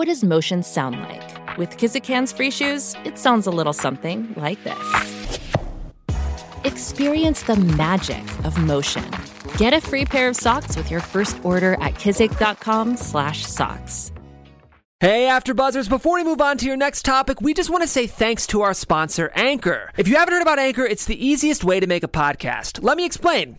[0.00, 1.58] What does motion sound like?
[1.58, 5.38] With Kizik hands-free shoes, it sounds a little something like this.
[6.64, 9.04] Experience the magic of motion.
[9.58, 14.12] Get a free pair of socks with your first order at kizik.com/socks.
[15.00, 15.90] Hey, AfterBuzzers!
[15.90, 18.62] Before we move on to your next topic, we just want to say thanks to
[18.62, 19.92] our sponsor, Anchor.
[19.98, 22.82] If you haven't heard about Anchor, it's the easiest way to make a podcast.
[22.82, 23.58] Let me explain.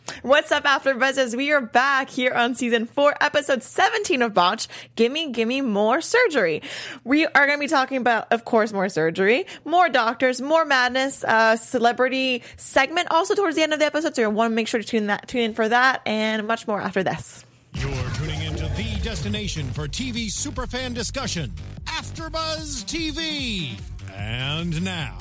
[0.21, 1.35] What's up, After Buzzers?
[1.35, 4.69] We are back here on season four, episode 17 of Botched.
[4.95, 6.61] Gimme, gimme more surgery.
[7.03, 11.23] We are going to be talking about, of course, more surgery, more doctors, more madness,
[11.23, 14.15] uh, celebrity segment also towards the end of the episode.
[14.15, 16.67] So you want to make sure to tune that, tune in for that and much
[16.67, 17.45] more after this.
[17.73, 21.51] You're tuning into the destination for TV superfan discussion,
[21.85, 23.79] AfterBuzz TV.
[24.13, 25.17] And now,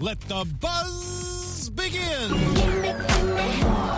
[0.00, 2.32] let the buzz begin.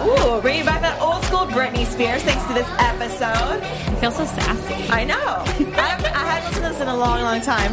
[0.04, 3.62] Ooh, bringing back that old school Britney Spears thanks to this episode.
[3.62, 4.88] I feel so sassy.
[4.90, 5.14] I know.
[5.16, 7.72] I, I hadn't listened to this in a long, long time.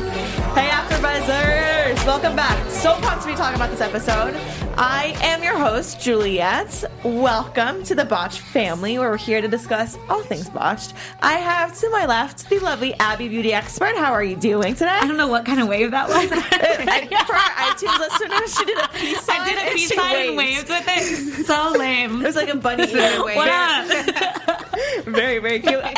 [0.55, 2.69] Hey, AfterBuzzers, welcome back.
[2.71, 4.33] So pumped to be talking about this episode.
[4.77, 6.85] I am your host, Juliet.
[7.03, 10.93] Welcome to the Botched family, where we're here to discuss all things botched.
[11.21, 13.97] I have to my left the lovely Abby Beauty Expert.
[13.97, 14.91] How are you doing today?
[14.91, 16.29] I don't know what kind of wave that was.
[16.29, 19.41] For our iTunes listeners, she did a peace sign.
[19.41, 20.69] I did a peace she sign and waved.
[20.69, 21.45] waved with it.
[21.51, 22.21] So lame.
[22.23, 23.35] Was like a bunny ear wave.
[23.35, 24.67] What up?
[25.05, 25.83] Very, very cute.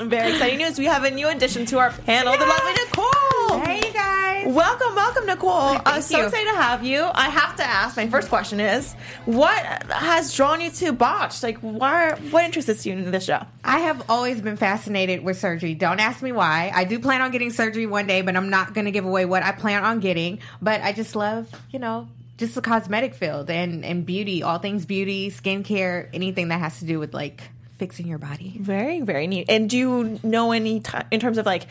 [0.00, 0.78] And very exciting news.
[0.78, 3.58] We have a new addition to our panel, the lovely Nicole.
[3.60, 4.46] Hey, you guys.
[4.46, 5.50] Welcome, welcome, Nicole.
[5.50, 6.24] I'm Thank uh, so you.
[6.26, 7.08] excited to have you.
[7.14, 7.96] I have to ask.
[7.96, 8.92] My first question is,
[9.24, 9.60] what
[9.92, 11.42] has drawn you to Botched?
[11.42, 12.12] Like, why?
[12.30, 13.44] What interests you in this show?
[13.64, 15.74] I have always been fascinated with surgery.
[15.74, 16.70] Don't ask me why.
[16.74, 19.24] I do plan on getting surgery one day, but I'm not going to give away
[19.24, 20.38] what I plan on getting.
[20.62, 24.86] But I just love, you know, just the cosmetic field and, and beauty, all things
[24.86, 27.42] beauty, skincare, anything that has to do with like
[27.78, 28.56] fixing your body.
[28.60, 29.46] Very, very neat.
[29.48, 31.64] And do you know any t- in terms of like,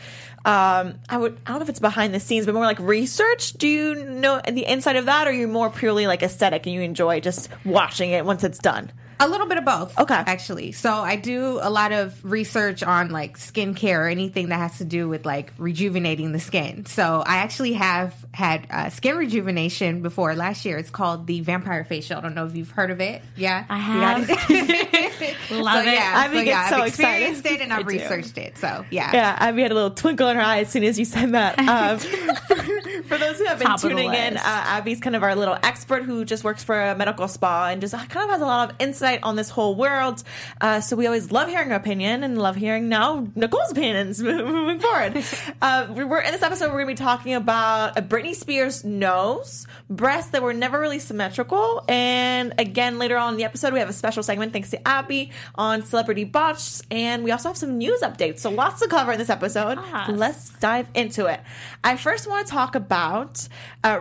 [0.44, 3.54] um, I would, I don't know if it's behind the scenes, but more like research.
[3.54, 6.74] Do you know the inside of that, or are you more purely like aesthetic and
[6.74, 8.90] you enjoy just watching it once it's done?
[9.20, 9.98] A little bit of both.
[9.98, 10.14] Okay.
[10.14, 10.72] Actually.
[10.72, 14.84] So I do a lot of research on like skincare or anything that has to
[14.84, 16.86] do with like rejuvenating the skin.
[16.86, 20.78] So I actually have had uh, skin rejuvenation before last year.
[20.78, 22.18] It's called the vampire facial.
[22.18, 23.22] I don't know if you've heard of it.
[23.36, 23.64] Yeah.
[23.68, 24.28] I have.
[25.50, 25.94] Love so, it.
[25.94, 27.30] Yeah, Abby so, gets yeah, so I've excited.
[27.30, 27.98] experienced it and I've I do.
[27.98, 28.58] researched it.
[28.58, 29.10] So yeah.
[29.12, 31.58] Yeah, Abby had a little twinkle in her eye as soon as you said that.
[31.68, 34.40] Um, for those who have been Top tuning in, uh.
[34.44, 37.94] Abby's kind of our little expert who just works for a medical spa and just
[37.94, 40.22] kind of has a lot of insight on this whole world.
[40.60, 44.78] Uh, so we always love hearing her opinion and love hearing now Nicole's opinions moving
[44.80, 45.24] forward.
[45.62, 46.66] Uh, we- we're in this episode.
[46.66, 50.98] We're going to be talking about a Britney Spears nose, breasts that were never really
[50.98, 54.88] symmetrical, and again later on in the episode we have a special segment thanks to
[54.88, 58.40] Abby on celebrity botches, and we also have some news updates.
[58.40, 59.78] So lots to cover in this episode.
[59.78, 60.10] Yes.
[60.10, 61.40] Let's dive into it.
[61.84, 63.46] I first want to talk about
[63.84, 63.98] uh.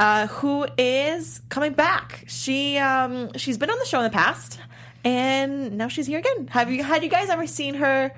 [0.00, 2.24] Uh, who is coming back?
[2.26, 4.58] She um, she's been on the show in the past,
[5.04, 6.46] and now she's here again.
[6.48, 8.10] Have you had you guys ever seen her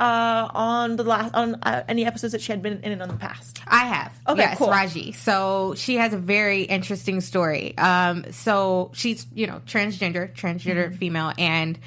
[0.00, 3.14] uh, on the last on uh, any episodes that she had been in in the
[3.14, 3.60] past?
[3.68, 4.12] I have.
[4.26, 4.66] Okay, yes, cool.
[4.66, 5.14] Rajee.
[5.14, 7.78] So she has a very interesting story.
[7.78, 10.96] Um, so she's, you know, transgender, transgender Mm-hmm.
[10.96, 11.78] female, and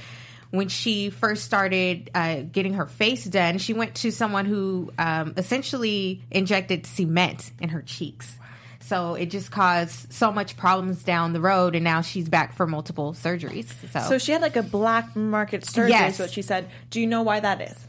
[0.52, 5.34] when she first started uh, getting her face done, she went to someone who um,
[5.36, 8.38] essentially injected cement in her cheeks.
[8.92, 12.68] So it just caused so much problems down the road, and now she's back for
[12.68, 13.68] multiple surgeries.
[13.94, 15.92] So, So she had like a black market surgery.
[15.92, 16.16] Yes.
[16.16, 16.70] Is what she said.
[16.90, 17.88] Do you know why that is?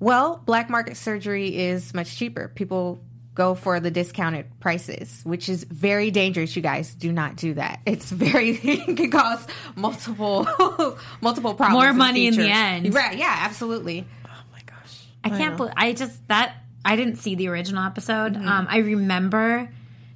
[0.00, 2.48] Well, black market surgery is much cheaper.
[2.54, 3.00] People
[3.34, 6.54] go for the discounted prices, which is very dangerous.
[6.54, 7.80] You guys do not do that.
[7.86, 10.46] It's very it can cause multiple
[11.22, 11.82] multiple problems.
[11.82, 12.92] More in money in the end.
[12.92, 13.16] Right?
[13.16, 14.06] Yeah, absolutely.
[14.26, 15.06] Oh my gosh!
[15.24, 18.36] I can't believe I just that I didn't see the original episode.
[18.36, 19.70] Um, I remember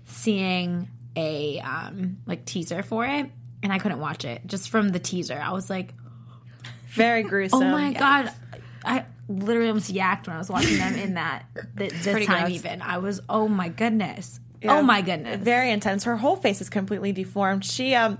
[0.08, 3.30] seeing a um, like teaser for it,
[3.62, 5.40] and I couldn't watch it just from the teaser.
[5.40, 5.94] I was like,
[6.88, 7.62] Very gruesome.
[7.64, 8.32] oh my god,
[8.84, 11.44] I literally almost yacked when I was watching them in that
[11.78, 12.44] th- this pretty time.
[12.46, 12.50] gross.
[12.52, 14.78] Even I was, oh my goodness, Yeah.
[14.78, 16.04] oh my goodness, Very intense.
[16.04, 17.64] Her whole face is completely deformed.
[17.64, 18.18] She um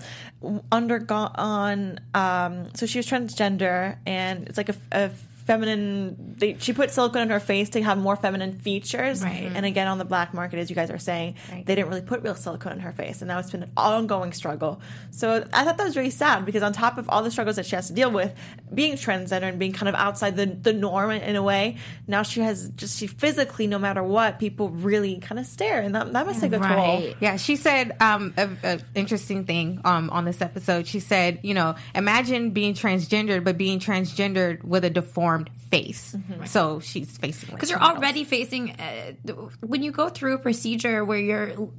[0.71, 5.11] undergone um so she was transgender and it's like a, a
[5.49, 9.51] feminine they, she put silicone in her face to have more feminine features Right.
[9.55, 12.23] and again on the black market as you guys are saying they didn't really put
[12.23, 14.81] real silicone in her face and now it's been an ongoing struggle
[15.11, 17.65] so i thought that was really sad because on top of all the struggles that
[17.67, 18.33] she has to deal with
[18.73, 22.41] being transgender and being kind of outside the, the norm in a way now she
[22.41, 26.27] has just she physically no matter what people really kind of stare and that, that
[26.27, 27.15] must take a toll.
[27.21, 30.87] Yeah, she said um, a, a interesting thing um, on this episode.
[30.87, 35.38] She said, you know, imagine being transgendered, but being transgendered with a deformed
[35.71, 36.17] face.
[36.47, 39.13] So she's facing because you're already facing uh,
[39.61, 41.71] when you go through a procedure where your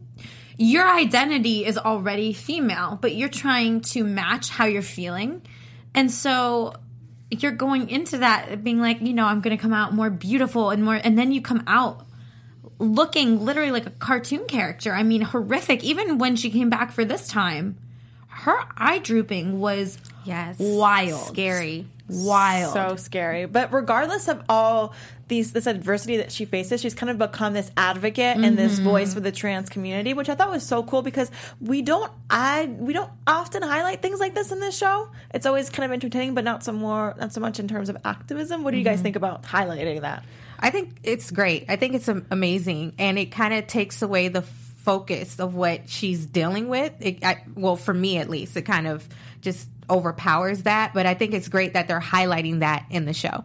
[0.57, 5.41] your identity is already female, but you're trying to match how you're feeling,
[5.94, 6.73] and so
[7.31, 10.71] you're going into that being like, you know, I'm going to come out more beautiful
[10.71, 12.05] and more, and then you come out
[12.79, 14.94] looking literally like a cartoon character.
[14.94, 15.83] I mean, horrific.
[15.83, 17.77] Even when she came back for this time,
[18.27, 21.85] her eye drooping was yes wild, scary.
[22.09, 22.73] Wild.
[22.73, 23.45] so scary.
[23.45, 24.94] But regardless of all
[25.27, 28.85] these this adversity that she faces, she's kind of become this advocate and this mm-hmm.
[28.85, 32.65] voice for the trans community, which I thought was so cool because we don't I
[32.65, 35.09] we don't often highlight things like this in this show.
[35.33, 37.97] It's always kind of entertaining, but not so more not so much in terms of
[38.03, 38.63] activism.
[38.63, 39.03] What do you guys mm-hmm.
[39.03, 40.23] think about highlighting that?
[40.59, 41.65] I think it's great.
[41.69, 46.25] I think it's amazing, and it kind of takes away the focus of what she's
[46.25, 46.94] dealing with.
[47.00, 49.07] It, I, well, for me at least, it kind of
[49.41, 50.94] just overpowers that.
[50.94, 53.44] But I think it's great that they're highlighting that in the show.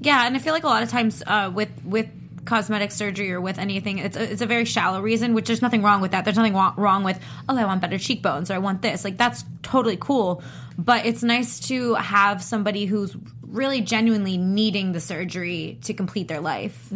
[0.00, 2.08] Yeah, and I feel like a lot of times uh, with with
[2.46, 5.34] cosmetic surgery or with anything, it's a, it's a very shallow reason.
[5.34, 6.24] Which there's nothing wrong with that.
[6.24, 9.04] There's nothing wa- wrong with oh, I want better cheekbones or I want this.
[9.04, 10.42] Like that's totally cool.
[10.78, 16.40] But it's nice to have somebody who's really genuinely needing the surgery to complete their
[16.40, 16.90] life.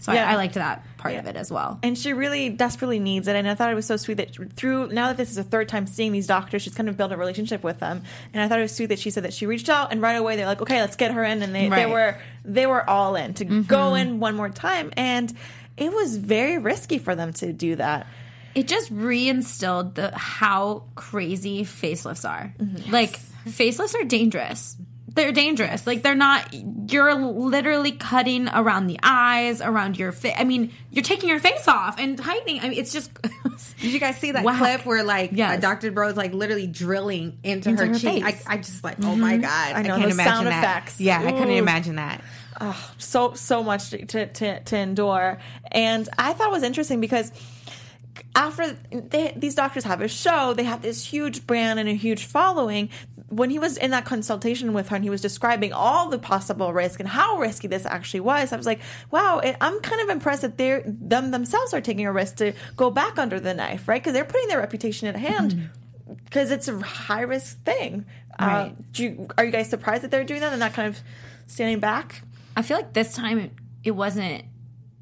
[0.00, 0.28] So Yeah.
[0.28, 1.78] I, I liked that part of it as well.
[1.82, 3.36] And she really desperately needs it.
[3.36, 5.68] And I thought it was so sweet that through now that this is the third
[5.68, 8.02] time seeing these doctors, she's kind of built a relationship with them.
[8.32, 10.14] And I thought it was sweet that she said that she reached out and right
[10.14, 11.42] away they're like, okay, let's get her in.
[11.42, 13.96] And they, they were they were all in to go mm-hmm.
[13.96, 14.92] in one more time.
[14.96, 15.32] And
[15.76, 18.06] it was very risky for them to do that.
[18.54, 22.52] it just reinstilled the how crazy facelifts are.
[22.58, 22.90] Mm-hmm.
[22.90, 24.76] Like facelifts are dangerous.
[25.14, 25.86] They're dangerous.
[25.86, 26.52] Like they're not.
[26.52, 30.34] You're literally cutting around the eyes, around your face.
[30.36, 32.60] I mean, you're taking your face off and tightening.
[32.60, 33.10] I mean, it's just.
[33.80, 34.58] Did you guys see that Whack.
[34.58, 35.60] clip where like Yes.
[35.60, 35.90] Dr.
[35.90, 38.22] Bro's like literally drilling into, Into her, her cheek?
[38.22, 38.44] I, face.
[38.46, 39.20] I just like, oh mm-hmm.
[39.20, 40.62] my god, I, know, can't those imagine sound that.
[40.62, 41.00] effects.
[41.00, 42.22] Yeah, I couldn't imagine that.
[42.98, 45.38] so so much to to, to endure.
[45.72, 47.32] And I thought it was interesting because
[48.34, 52.26] after they, these doctors have a show, they have this huge brand and a huge
[52.26, 52.90] following.
[53.28, 56.72] When he was in that consultation with her and he was describing all the possible
[56.72, 58.80] risk and how risky this actually was, I was like,
[59.10, 62.54] wow, it, I'm kind of impressed that they're them themselves are taking a risk to
[62.76, 64.00] go back under the knife, right?
[64.00, 65.70] Because they're putting their reputation at hand.
[66.24, 68.06] Because it's a high risk thing.
[68.38, 68.92] Uh, Right.
[68.92, 71.00] do you, are you guys surprised that they're doing that and not kind of
[71.46, 72.22] standing back?
[72.56, 73.52] I feel like this time it,
[73.84, 74.44] it wasn't.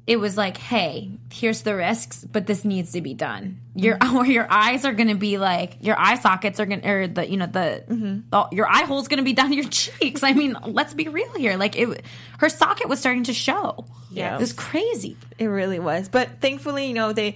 [0.07, 3.59] It was like, hey, here's the risks, but this needs to be done.
[3.75, 6.89] Your or your eyes are going to be like your eye sockets are going to
[6.89, 10.23] or the you know the, the- your eye hole's going to be down your cheeks.
[10.23, 11.57] I mean, let's be real here.
[11.57, 12.03] Like it,
[12.39, 13.85] her socket was starting to show.
[14.09, 14.35] Yeah.
[14.35, 15.17] it was crazy.
[15.37, 16.07] It really was.
[16.07, 17.35] But thankfully, you know, they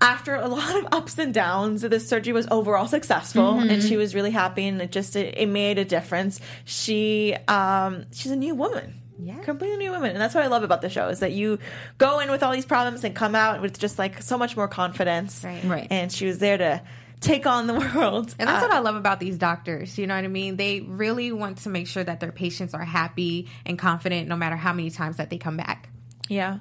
[0.00, 4.14] after a lot of ups and downs, the surgery was overall successful and she was
[4.14, 6.40] really happy and it just it, it made a difference.
[6.64, 8.97] She um she's a new woman.
[9.20, 9.38] Yeah.
[9.42, 10.10] Completely new woman.
[10.12, 11.58] And that's what I love about the show is that you
[11.98, 14.68] go in with all these problems and come out with just like so much more
[14.68, 15.42] confidence.
[15.44, 15.64] Right.
[15.64, 15.86] Right.
[15.90, 16.82] And she was there to
[17.20, 18.32] take on the world.
[18.38, 19.98] And that's Uh, what I love about these doctors.
[19.98, 20.56] You know what I mean?
[20.56, 24.56] They really want to make sure that their patients are happy and confident no matter
[24.56, 25.90] how many times that they come back.
[26.28, 26.58] Yeah.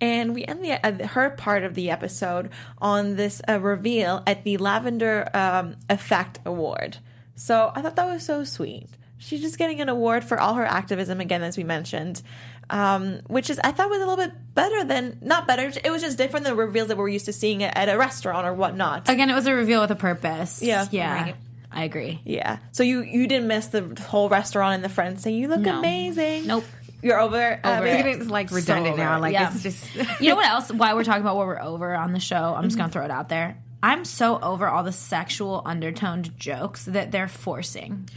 [0.00, 4.44] And we end the, uh, her part of the episode on this uh, reveal at
[4.44, 6.96] the Lavender um, Effect Award.
[7.36, 8.88] So I thought that was so sweet.
[9.20, 12.22] She's just getting an award for all her activism, again, as we mentioned,
[12.70, 16.02] um, which is, I thought, was a little bit better than, not better, it was
[16.02, 18.54] just different than the reveals that we're used to seeing at, at a restaurant or
[18.54, 19.08] whatnot.
[19.08, 20.62] Again, it was a reveal with a purpose.
[20.62, 20.86] Yeah.
[20.90, 21.36] yeah, Right.
[21.70, 22.20] I agree.
[22.24, 22.58] Yeah.
[22.72, 25.78] So you, you didn't miss the whole restaurant and the friends saying, you look No.
[25.78, 26.46] amazing.
[26.46, 26.64] Nope.
[27.02, 28.06] You're over, uh, Over it.
[28.06, 28.20] it.
[28.20, 29.20] It's like redundant over now.
[29.20, 29.52] Like yeah.
[29.52, 30.70] it's just You know what else?
[30.72, 32.54] Why we're talking about what we're over on the show?
[32.56, 33.56] I'm just gonna throw it out there.
[33.82, 38.08] I'm so over all the sexual undertoned jokes that they're forcing.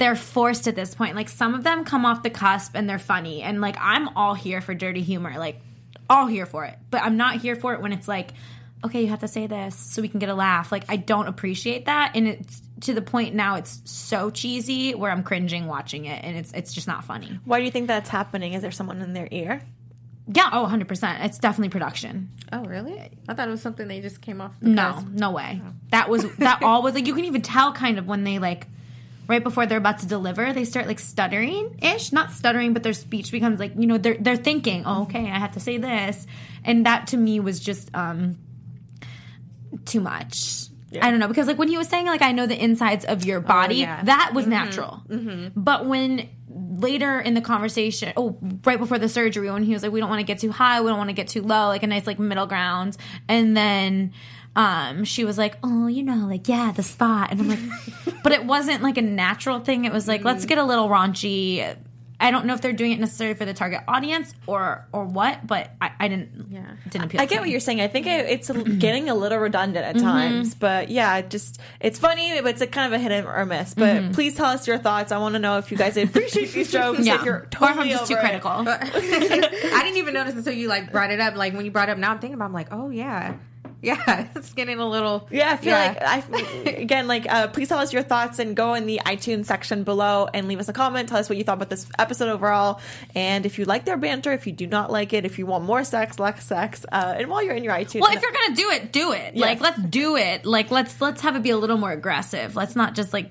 [0.00, 1.14] They're forced at this point.
[1.14, 4.32] Like some of them come off the cusp and they're funny, and like I'm all
[4.34, 5.60] here for dirty humor, like
[6.08, 6.78] all here for it.
[6.90, 8.32] But I'm not here for it when it's like
[8.84, 10.72] okay, you have to say this so we can get a laugh.
[10.72, 15.10] Like I don't appreciate that, and it's to the point now it's so cheesy where
[15.10, 17.38] I'm cringing watching it, and it's it's just not funny.
[17.44, 18.54] Why do you think that's happening?
[18.54, 19.62] Is there someone in their ear?
[20.32, 21.24] Yeah, oh, 100 percent.
[21.24, 22.30] It's definitely production.
[22.52, 23.10] Oh, really?
[23.28, 24.54] I thought it was something they just came off.
[24.60, 25.60] No, no way.
[25.64, 25.72] Oh.
[25.90, 28.66] That was that all was like you can even tell kind of when they like
[29.30, 32.92] right before they're about to deliver, they start like stuttering ish, not stuttering, but their
[32.92, 36.26] speech becomes like you know they're they're thinking, oh, okay, I have to say this,
[36.64, 38.36] and that to me was just um
[39.84, 40.66] too much.
[41.00, 43.24] I don't know because like when he was saying like I know the insides of
[43.24, 44.02] your body, yeah.
[44.02, 45.00] that was natural.
[45.54, 49.92] But when later in the conversation, oh, right before the surgery, when he was like,
[49.92, 51.84] we don't want to get too high, we don't want to get too low, like
[51.84, 52.96] a nice like middle ground,
[53.28, 54.12] and then
[54.56, 57.60] um she was like, oh, you know, like yeah, the spot, and I'm like,
[58.22, 59.84] but it wasn't like a natural thing.
[59.84, 60.48] It was like let's mm.
[60.48, 61.76] get a little raunchy.
[62.22, 65.46] I don't know if they're doing it necessarily for the target audience or or what,
[65.46, 67.20] but I, I didn't yeah didn't appeal.
[67.20, 67.40] I to get me.
[67.40, 67.80] what you're saying.
[67.80, 70.04] I think it, it's getting a little redundant at mm-hmm.
[70.04, 73.46] times, but yeah, it just it's funny, but it's a kind of a hit or
[73.46, 73.72] miss.
[73.72, 74.12] But mm-hmm.
[74.12, 75.12] please tell us your thoughts.
[75.12, 77.06] I want to know if you guys appreciate these jokes.
[77.06, 78.20] yeah, if you're or if totally I'm just too it.
[78.20, 78.50] critical.
[78.68, 81.36] I didn't even notice until you like brought it up.
[81.36, 82.46] Like when you brought it up, now I'm thinking about.
[82.46, 83.36] I'm like, oh yeah,
[83.82, 84.28] yeah.
[84.34, 85.26] It's getting a little.
[85.30, 88.74] Yeah, I feel like I again like uh, please tell us your thoughts and go
[88.74, 91.08] in the iTunes section below and leave us a comment.
[91.08, 92.80] Tell us what you thought about this episode overall,
[93.14, 95.64] and if you like their banter, if you do not like it, if you want
[95.64, 98.54] more sex, less sex, uh, and while you're in your iTunes, Well, if you're gonna
[98.56, 99.36] do it, do it.
[99.36, 100.44] Like let's do it.
[100.44, 102.56] Like let's let's have it be a little more aggressive.
[102.56, 103.30] Let's not just like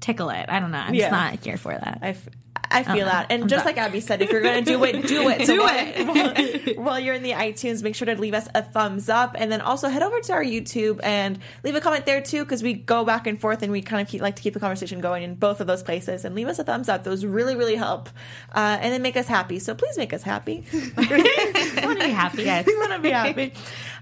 [0.00, 0.46] tickle it.
[0.48, 0.78] I don't know.
[0.78, 1.08] I'm Yeah.
[1.08, 1.98] just not here for that.
[2.02, 2.28] I, f-
[2.70, 3.12] I feel Uh-uh.
[3.12, 3.26] that.
[3.30, 3.74] And I'm just done.
[3.74, 5.38] like Abby said, if you're going to do it, do it.
[5.46, 6.76] Do it.
[6.76, 9.34] While, while you're in the iTunes, make sure to leave us a thumbs up.
[9.38, 12.62] And then also head over to our YouTube and leave a comment there too, because
[12.62, 15.00] we go back and forth and we kind of keep, like to keep the conversation
[15.00, 16.24] going in both of those places.
[16.24, 17.04] And leave us a thumbs up.
[17.04, 18.08] Those really, really help.
[18.54, 19.58] Uh, and then make us happy.
[19.58, 20.64] So please make us happy.
[20.72, 22.42] I want to be happy.
[22.42, 23.52] Yes, we want to be happy.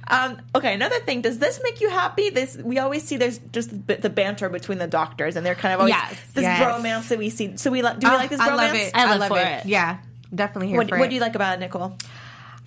[0.09, 1.21] Um, okay, another thing.
[1.23, 2.31] Does this make you happy?
[2.31, 3.17] This we always see.
[3.17, 6.21] There's just the, the banter between the doctors, and they're kind of always Yes.
[6.35, 6.63] this Yes.
[6.63, 7.57] bromance that we see.
[7.57, 8.47] So we do we Oh, like this bromance?
[8.49, 8.91] I love it.
[8.95, 9.47] I live love it.
[9.47, 9.67] it.
[9.67, 9.99] Yeah,
[10.35, 11.09] definitely here What, for what it.
[11.09, 11.97] do you like about it, Nicole?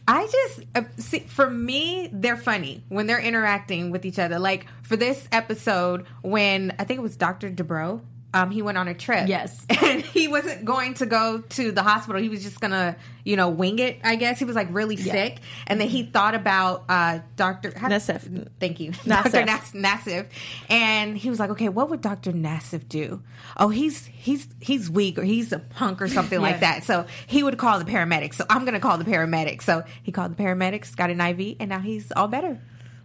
[0.07, 4.39] I just uh, see for me, they're funny when they're interacting with each other.
[4.39, 8.01] Like for this episode, when I think it was Doctor Dubrow,
[8.33, 9.27] um, he went on a trip.
[9.27, 9.65] Yes.
[9.81, 12.21] and he wasn't going to go to the hospital.
[12.21, 13.99] He was just gonna, you know, wing it.
[14.03, 18.47] I guess he was like really sick, and then he thought about uh, Doctor Nassif.
[18.59, 19.31] Thank you, Nassif.
[19.31, 20.25] Doctor Nas- Nassif,
[20.69, 23.21] and he was like, okay, what would Doctor Nassif do?
[23.57, 26.83] Oh, he's he's he's weak or he's a punk or something like that.
[26.83, 28.35] So he would call the paramedics.
[28.35, 29.63] So I'm gonna call the paramedics.
[29.63, 32.59] So he called the paramedics, got an IV, and now he's all better.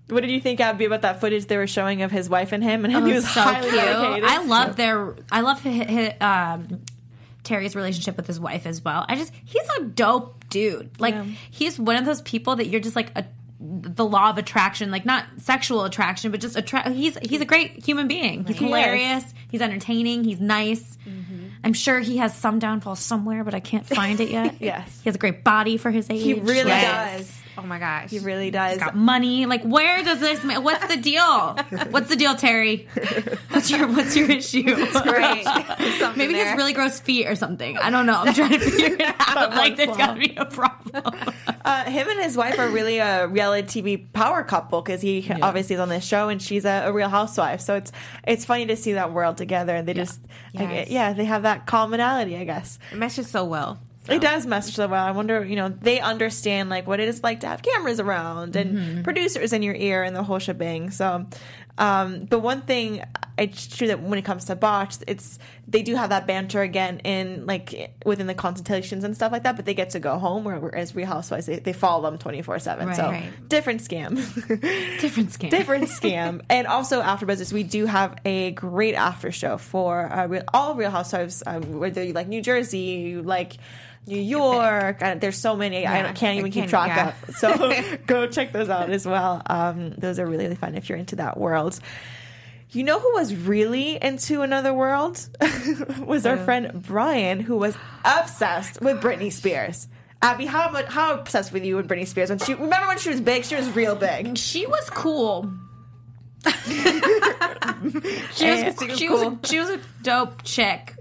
[0.08, 2.62] What did you think, Abby, about that footage they were showing of his wife and
[2.62, 2.84] him?
[2.84, 3.82] And him, It he was was so highly cute.
[3.82, 4.25] medicated.
[4.28, 5.14] I love their.
[5.32, 5.70] I love hi
[6.20, 6.80] hi um,
[7.42, 9.04] Terry's relationship with his wife as well.
[9.08, 11.00] I just he's a dope dude.
[11.00, 11.14] Like
[11.50, 13.25] he's one of those people that you're just like a
[13.61, 16.88] the law of attraction, like not sexual attraction, but just attract.
[16.90, 18.44] He's he's a great human being.
[18.44, 18.68] He's He is.
[18.68, 19.34] hilarious.
[19.50, 20.25] He's entertaining.
[20.25, 20.99] He's nice.
[21.62, 24.56] I'm sure he has some downfall somewhere, but I can't find it yet.
[24.61, 25.00] Yes.
[25.02, 26.23] he has a great body for his age.
[26.23, 27.40] He really Like, does.
[27.56, 28.73] Oh my gosh, He really does.
[28.73, 29.46] He's got money.
[29.46, 30.42] Like, where does this?
[30.44, 31.56] ma- What's the deal?
[31.90, 32.88] What's the deal, Terry?
[33.50, 34.64] What's your What's your issue?
[36.16, 37.76] Maybe he has really gross feet or something.
[37.78, 38.14] I don't know.
[38.25, 39.50] I'm trying to figure it out.
[39.50, 41.14] like, there's got to be a problem.
[41.64, 45.75] Uh, him and his wife are really a reality TV power couple because he obviously
[45.75, 47.61] is on this show and she's a, a real housewife.
[47.61, 47.92] So it's
[48.26, 49.75] it's funny to see that world together.
[49.75, 50.20] And they just,
[50.52, 50.88] Yes.
[50.88, 52.78] yeah, they have that commonality, I guess.
[52.92, 53.78] It meshes so well.
[54.08, 55.04] It does mesh so well.
[55.04, 58.54] I wonder, you know, they understand like what it is like to have cameras around
[58.56, 59.02] and Mm-hmm.
[59.02, 60.90] producers in your ear and the whole shebang.
[60.90, 61.26] So,
[61.78, 63.02] um, but one thing
[63.37, 67.00] it's true that when it comes to botched, it's they do have that banter again
[67.00, 69.56] in like within the consultations and stuff like that.
[69.56, 72.42] But they get to go home, where- whereas Real Housewives they, they follow them twenty
[72.42, 72.94] four seven.
[72.94, 73.32] So Right.
[73.49, 74.14] different scam.
[75.00, 75.50] Different scam.
[75.50, 76.42] different scam.
[76.49, 80.90] And also after business, we do have a great after show for uh, all Real
[80.90, 83.56] Housewives, um, whether you like New Jersey, you like
[84.06, 84.99] New York.
[85.20, 85.78] There's so many.
[85.87, 87.12] I Yeah, don't- can't even I keep track yeah.
[87.28, 87.37] of.
[87.37, 89.42] So go check those out as well.
[89.46, 91.78] Um, those are really, really fun if you're into that world.
[92.70, 95.26] You know who was really into another world?
[96.04, 99.87] was our friend Brian, who was obsessed with Britney Spears.
[100.20, 102.30] Abby, how much, how obsessed with you and Britney Spears?
[102.30, 104.37] When she remember when she was big, she was real big.
[104.37, 105.52] She was cool.
[106.44, 107.92] she was,
[108.34, 109.38] She was she, was cool.
[109.44, 110.93] she was a dope chick.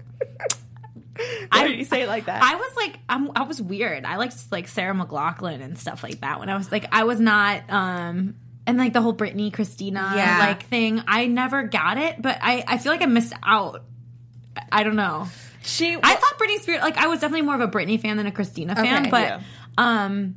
[1.52, 2.42] Why did you say it like that?
[2.42, 4.04] I was like, I'm, I was weird.
[4.04, 6.40] I liked like Sarah McLachlan and stuff like that.
[6.40, 8.34] When I was like, I was not, um,
[8.66, 10.38] and like the whole Britney Christina Yeah.
[10.40, 11.02] like thing.
[11.06, 13.82] I never got it, but I, I feel like I missed out.
[14.56, 15.26] I- I don't know.
[15.62, 18.26] she, I thought Britney Spears, like I was definitely more of a Britney fan than
[18.26, 19.40] a Christina fan, Okay, but yeah.
[19.78, 20.36] um,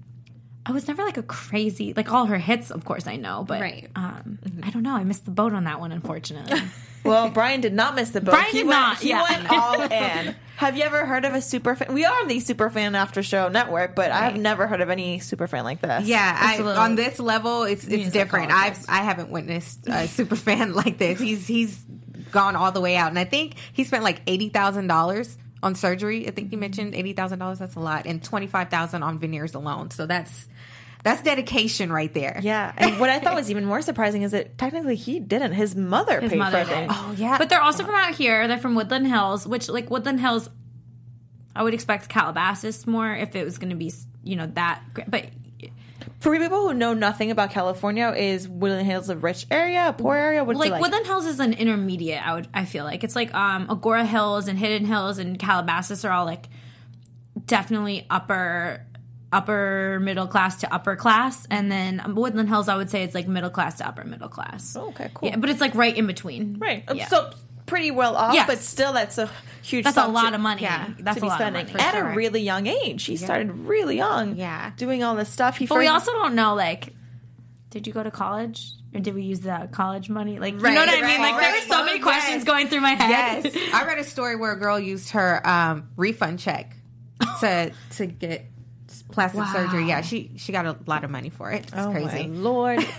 [0.65, 2.71] I was never like a crazy like all her hits.
[2.71, 3.89] Of course, I know, but Right.
[3.95, 4.95] um, I don't know.
[4.95, 6.59] I missed the boat on that one, unfortunately.
[7.03, 8.31] Well, Brian did not miss the boat.
[8.31, 9.23] Brian he did went, not, He yeah.
[9.23, 10.35] went all in.
[10.57, 11.93] Have you ever heard of a super fan?
[11.93, 15.19] We are the super fan after show network, but I have never heard of any
[15.19, 16.07] super fan like this.
[16.07, 18.51] Yeah, I, a little- on this level, it's it's Music different.
[18.51, 21.19] I've I haven't witnessed a super fan like this.
[21.19, 21.77] He's he's
[22.31, 25.75] gone all the way out, and I think he spent like eighty thousand dollars on
[25.75, 26.27] surgery.
[26.27, 27.59] I think you mentioned eighty thousand dollars.
[27.59, 29.91] That's a lot, and twenty five thousand on veneers alone.
[29.91, 30.47] So that's
[31.03, 32.39] that's dedication right there.
[32.43, 32.73] Yeah.
[32.77, 35.53] And what I thought was even more surprising is that technically he didn't.
[35.53, 36.87] His mother His paid mother for it.
[36.89, 38.47] Oh yeah, But they're also from out here.
[38.47, 40.49] They're from Woodland Hills, which like Woodland Hills,
[41.55, 44.81] I would expect Calabasas more if it was going to be you know that.
[44.93, 45.09] great.
[45.09, 45.25] But
[46.19, 50.15] For people who know nothing about California, is Woodland Hills a rich area, a poor
[50.15, 50.43] area?
[50.43, 50.81] What's like, it like?
[50.81, 52.25] Woodland Hills is an intermediate.
[52.25, 56.03] I would I feel like it's like um Agoura Hills and Hidden Hills and Calabasas
[56.03, 56.47] are all like
[57.45, 58.81] definitely upper
[59.31, 63.13] upper middle class to upper class, and then um, Woodland Hills I would say it's
[63.15, 64.75] like middle class to upper middle class.
[64.75, 65.29] okay, cool.
[65.29, 66.57] Yeah, but it's like right in between.
[66.59, 66.83] right.
[66.93, 67.07] Yeah.
[67.07, 67.31] So
[67.65, 68.47] pretty well off, Yes.
[68.47, 69.29] but still that's a
[69.61, 70.61] huge That's a lot to- of money.
[70.61, 71.83] yeah, That's to a lot spending of money.
[71.83, 72.07] at sure.
[72.11, 73.03] a really young age.
[73.03, 74.37] He started really young.
[74.37, 74.71] Yeah.
[74.77, 75.57] Doing all this stuff.
[75.57, 76.93] He But we also don't know like
[77.69, 80.39] did you go to college or did we use the college money?
[80.39, 81.19] Like you know what I mean?
[81.21, 81.51] Like right.
[81.51, 83.43] there's so many questions going through my head.
[83.43, 86.73] Yes, I read a story where a girl used her um, refund check
[87.41, 88.45] to to get
[89.11, 89.87] plastic surgery.
[89.87, 91.63] Yeah, she she got a lot of money for it.
[91.63, 92.27] It's Oh crazy.
[92.27, 92.85] my lord.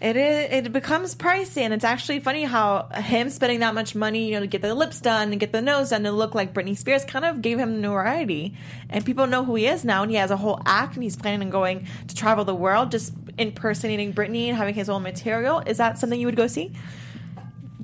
[0.00, 0.66] It is.
[0.66, 4.40] It becomes pricey, and it's actually funny how him spending that much money, you know,
[4.40, 7.06] to get the lips done and get the nose done to look like Britney Spears,
[7.06, 8.54] kind of gave him notoriety,
[8.90, 10.02] and people know who he is now.
[10.02, 12.90] And he has a whole act, and he's planning on going to travel the world,
[12.90, 15.60] just impersonating Britney and having his own material.
[15.60, 16.72] Is that something you would go see?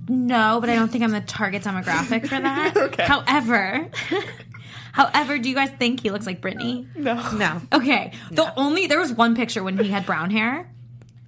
[0.09, 2.76] No, but I don't think I'm the target demographic for that.
[2.76, 3.04] Okay.
[3.04, 3.88] However,
[4.92, 6.87] however, do you guys think he looks like Britney?
[6.97, 7.14] No.
[7.37, 8.12] No, Okay.
[8.30, 10.70] The only there was one picture when he had brown hair.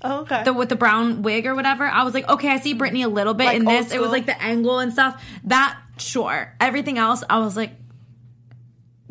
[0.04, 0.42] Oh, okay.
[0.45, 3.09] The, with the brown wig or whatever, I was like, okay, I see Britney a
[3.09, 3.92] little bit Like in old this.
[3.92, 5.23] It was like the angle and stuff.
[5.45, 6.52] That sure.
[6.61, 7.71] Everything else, I was like,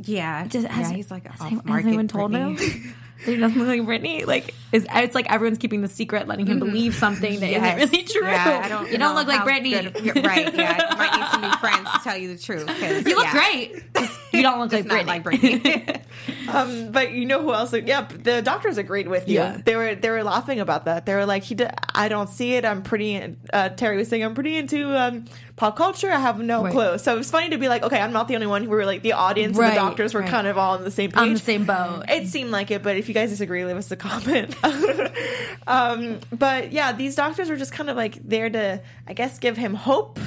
[0.04, 1.88] yeah, Does, has, yeah, he's like has, off has market.
[1.88, 2.58] anyone told him?
[3.26, 4.26] That he doesn't look like Britney.
[4.26, 6.66] Like, is it's like everyone's keeping the secret, letting him mm-hmm.
[6.66, 7.62] believe something that Yes.
[7.62, 8.28] not really true.
[8.28, 9.94] Yeah, I don't you know don't look like how Britney.
[9.94, 10.52] good- you're right?
[10.52, 12.68] Yeah, you might need some new friends to tell you the truth.
[13.08, 13.94] You look yeah, great.
[13.94, 15.08] Just- you don't look like Britney.
[15.08, 16.02] like Britney.
[16.50, 17.74] Um, but you know who else?
[17.74, 19.36] Yeah, the doctors agreed with you.
[19.36, 19.58] Yeah.
[19.64, 21.06] They were they were laughing about that.
[21.06, 22.66] They were like, "He, did, I don't see it.
[22.66, 26.12] I'm pretty." Uh, Terry was saying, "I'm pretty into um, pop culture.
[26.12, 26.74] I have no Right.
[26.74, 28.68] clue." So it was funny to be like, "Okay, I'm not the only one." We
[28.68, 30.30] were like, the audience and the doctors were right.
[30.30, 32.04] kind of all on the same page, On the same boat.
[32.10, 34.54] It seemed like it, but if you guys disagree, leave us a comment.
[35.68, 39.56] um, but yeah, these doctors were just kind of like there to, I guess, give
[39.58, 40.20] him hope.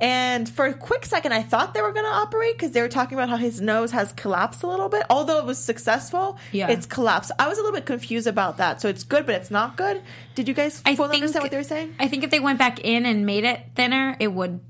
[0.00, 2.88] And for a quick second, I thought they were going to operate because they were
[2.88, 5.04] talking about how his nose has collapsed a little bit.
[5.10, 6.68] Although it was successful, Yeah.
[6.68, 7.32] it's collapsed.
[7.38, 8.80] I was a little bit confused about that.
[8.80, 10.00] So it's good, but it's not good.
[10.36, 11.94] Did you guys I fully think- understand what they were saying?
[11.98, 14.60] I think if they went back in and made it thinner, it would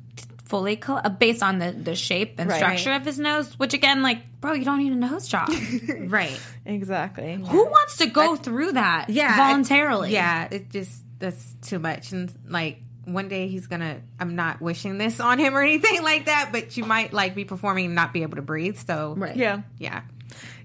[0.47, 2.57] fully col- uh, based on the the shape and Right.
[2.57, 3.53] structure of his nose.
[3.59, 5.51] Which again, like, bro, you don't need a nose job.
[6.07, 6.41] right?
[6.65, 7.35] Exactly.
[7.35, 9.11] Who wants to go through that?
[9.11, 10.09] Yeah, voluntarily.
[10.09, 12.81] I- yeah, it just that's too much, and like
[13.13, 14.01] one day he's gonna.
[14.19, 17.45] I'm not wishing this on him or anything like that, but you might like be
[17.45, 18.79] performing and not be able to breathe.
[18.79, 19.37] So Right.
[19.37, 19.63] Yeah.
[19.79, 20.03] yeah,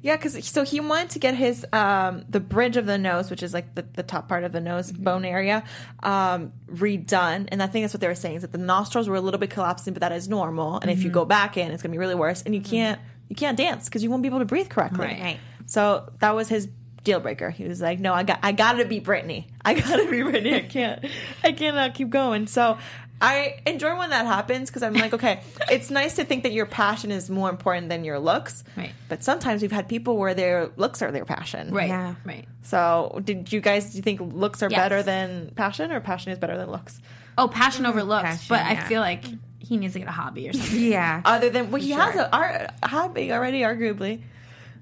[0.02, 3.44] Yeah, because so he wanted to get his um, the bridge of the nose, which
[3.44, 5.64] is like the, the top part of the nose bone area,
[6.02, 7.48] um, redone.
[7.52, 9.40] And I think that's what they were saying is that the nostrils were a little
[9.40, 10.80] bit collapsing, but that is normal.
[10.80, 12.42] And if you go back in, it's gonna be really worse.
[12.42, 15.06] And you can't you can't dance because you won't be able to breathe correctly.
[15.06, 15.20] Right.
[15.22, 15.40] Right.
[15.66, 16.68] So that was his
[17.04, 17.50] deal breaker.
[17.50, 19.46] He was like, "No, I got I got to be Britney.
[19.64, 20.54] I got to be Britney.
[20.56, 21.06] I can't
[21.44, 22.78] I cannot keep going." So.
[23.22, 25.40] I enjoy when that happens because I'm like, okay,
[25.72, 28.66] it's nice to think that your passion is more important than your looks.
[28.76, 28.92] Right.
[29.08, 31.72] But sometimes we've had people where their looks are their passion.
[31.74, 31.88] Right.
[31.88, 32.16] Yeah.
[32.26, 32.46] Right.
[32.64, 34.78] So, did you guys do you think looks are Yes.
[34.78, 37.00] better than passion, or passion is better than looks?
[37.38, 39.24] Oh, passion over looks, Passion, but I feel like
[39.60, 40.82] he needs to get a hobby or something.
[40.82, 41.22] yeah.
[41.24, 42.02] Other than well, he Sure.
[42.02, 44.22] has a, a hobby already, arguably.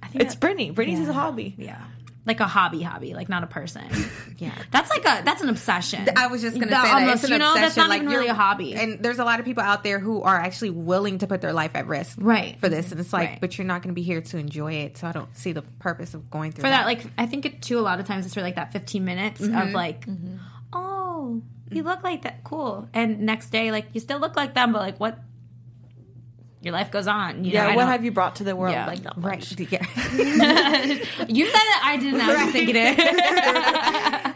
[0.02, 0.74] I think It's that- Britney.
[0.74, 1.54] Britney's his hobby.
[1.60, 1.80] Yeah.
[2.24, 3.84] Like a hobby, hobby, like not a person.
[4.38, 4.52] Yeah.
[4.72, 6.08] That's like a that's an obsession.
[6.16, 7.62] I was just gonna That say that almost, it's an you know, obsession.
[7.62, 8.74] that's not like even really a hobby.
[8.74, 11.54] And there's a lot of people out there who are actually willing to put their
[11.54, 12.60] life at risk, Right.
[12.60, 12.92] for this.
[12.92, 13.42] And it's like, Right.
[13.42, 14.98] but you're not going to be here to enjoy it.
[14.98, 17.62] So I don't see the purpose of going through for that, like I think it
[17.62, 17.78] too.
[17.78, 19.56] A lot of times it's for like that 15 minutes Mm-hmm.
[19.62, 20.06] of like,
[20.74, 22.88] oh, you look like that, cool.
[22.94, 25.20] And next day, like you still look like them, but like what?
[26.62, 27.44] Your life goes on.
[27.44, 27.68] You know, Yeah.
[27.70, 28.74] I what have you brought to the world?
[28.74, 28.86] Yeah.
[28.86, 29.42] Like not right.
[29.60, 29.82] Yeah.
[31.28, 31.86] You said it.
[31.86, 32.22] I didn't.
[32.22, 34.36] I was thinking it.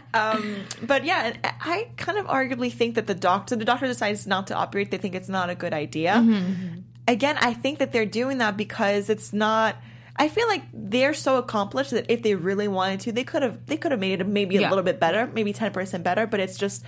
[0.82, 4.54] But yeah, I kind of arguably think that the doctor, the doctor decides not to
[4.54, 4.90] operate.
[4.90, 6.14] They think it's not a good idea.
[6.14, 9.76] Mm-hmm, Again, I think that they're doing that because it's not.
[10.18, 13.64] I feel like they're so accomplished that if they really wanted to, they could have
[13.66, 14.70] they could have made it maybe a Yeah.
[14.70, 16.26] little bit better, maybe ten percent better.
[16.26, 16.82] But it's just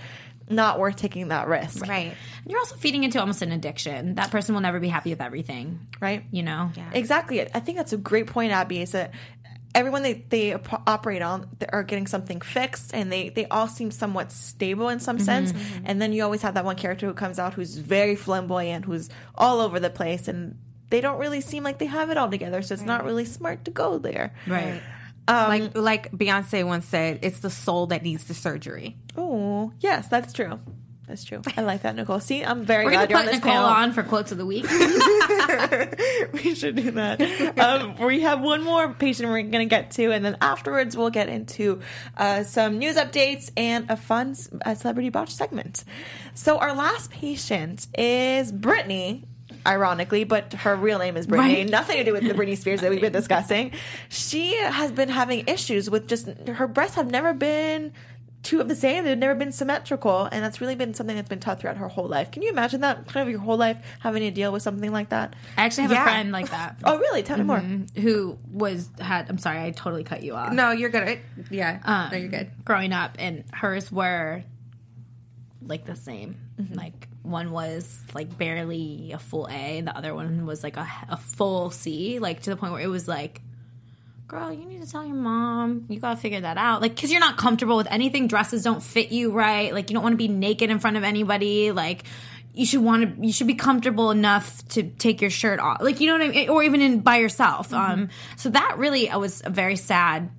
[0.49, 2.15] not worth taking that risk, Right.
[2.45, 4.15] You're also feeding into almost an addiction.
[4.15, 6.25] That person will never be happy with everything, right?
[6.31, 6.71] you know?
[6.93, 7.41] Exactly.
[7.41, 8.81] I think that's a great point, Abby.
[8.81, 9.13] Is that
[9.75, 13.67] everyone they they op- operate on they are getting something fixed, and they they all
[13.67, 15.25] seem somewhat stable in some mm-hmm.
[15.25, 15.51] sense.
[15.51, 15.83] Mm-hmm.
[15.85, 19.09] And then you always have that one character who comes out who's very flamboyant, who's
[19.35, 20.57] all over the place, and
[20.89, 22.61] they don't really seem like they have it all together.
[22.61, 24.33] So it's not really smart to go there.
[24.47, 24.81] Right.
[25.33, 28.97] Like like Beyonce once said, it's the soul that needs the surgery.
[29.17, 30.59] Oh, yes, that's true.
[31.07, 31.41] That's true.
[31.57, 32.19] I like that, Nicole.
[32.19, 33.67] See, I'm very We're glad you're on put this Nicole panel.
[33.67, 34.63] on for quotes of the week.
[36.33, 37.57] we should do that.
[37.59, 41.09] um, we have one more patient we're going to get to, and then afterwards we'll
[41.09, 41.81] get into
[42.15, 45.83] uh, some news updates and a fun uh, celebrity botch segment.
[46.35, 49.25] So our last patient is Brittany.
[49.65, 51.55] Ironically, but her real name is Brittany.
[51.61, 51.69] Right.
[51.69, 53.71] Nothing to do with the Britney Spears that we've been discussing.
[54.09, 57.91] She has been having issues with just her breasts have never been
[58.41, 59.03] two of the same.
[59.03, 62.07] They've never been symmetrical, and that's really been something that's been taught throughout her whole
[62.07, 62.31] life.
[62.31, 65.09] Can you imagine that kind of your whole life having to deal with something like
[65.09, 65.35] that?
[65.57, 66.01] I actually have Yeah.
[66.03, 67.21] a friend like that Oh, really?
[67.21, 67.59] Tell me more.
[67.59, 69.29] who was had.
[69.29, 70.53] I'm sorry, I totally cut you off.
[70.53, 71.19] No, you're good.
[71.51, 71.79] Yeah.
[71.83, 72.49] Um, no, you're good.
[72.63, 74.41] Growing up, and hers were
[75.61, 76.37] like the same.
[76.61, 76.75] Mm-hmm.
[76.75, 80.87] Like one was like barely a full A, and the other one was like a,
[81.09, 82.19] a full C.
[82.19, 83.41] Like to the point where it was like,
[84.27, 85.85] girl, you need to tell your mom.
[85.89, 86.81] You gotta figure that out.
[86.81, 88.27] Like, cause you're not comfortable with anything.
[88.27, 89.73] Dresses don't fit you right.
[89.73, 91.71] Like, you don't want to be naked in front of anybody.
[91.71, 92.03] Like.
[92.51, 93.25] You should want to.
[93.25, 96.27] You should be comfortable enough to take your shirt off, like you know what I
[96.29, 97.71] mean, or even in by yourself.
[97.71, 100.31] Um, so that really, I was very sad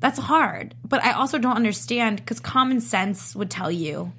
[0.00, 0.74] that's hard.
[0.84, 4.12] But I also don't understand because common sense would tell you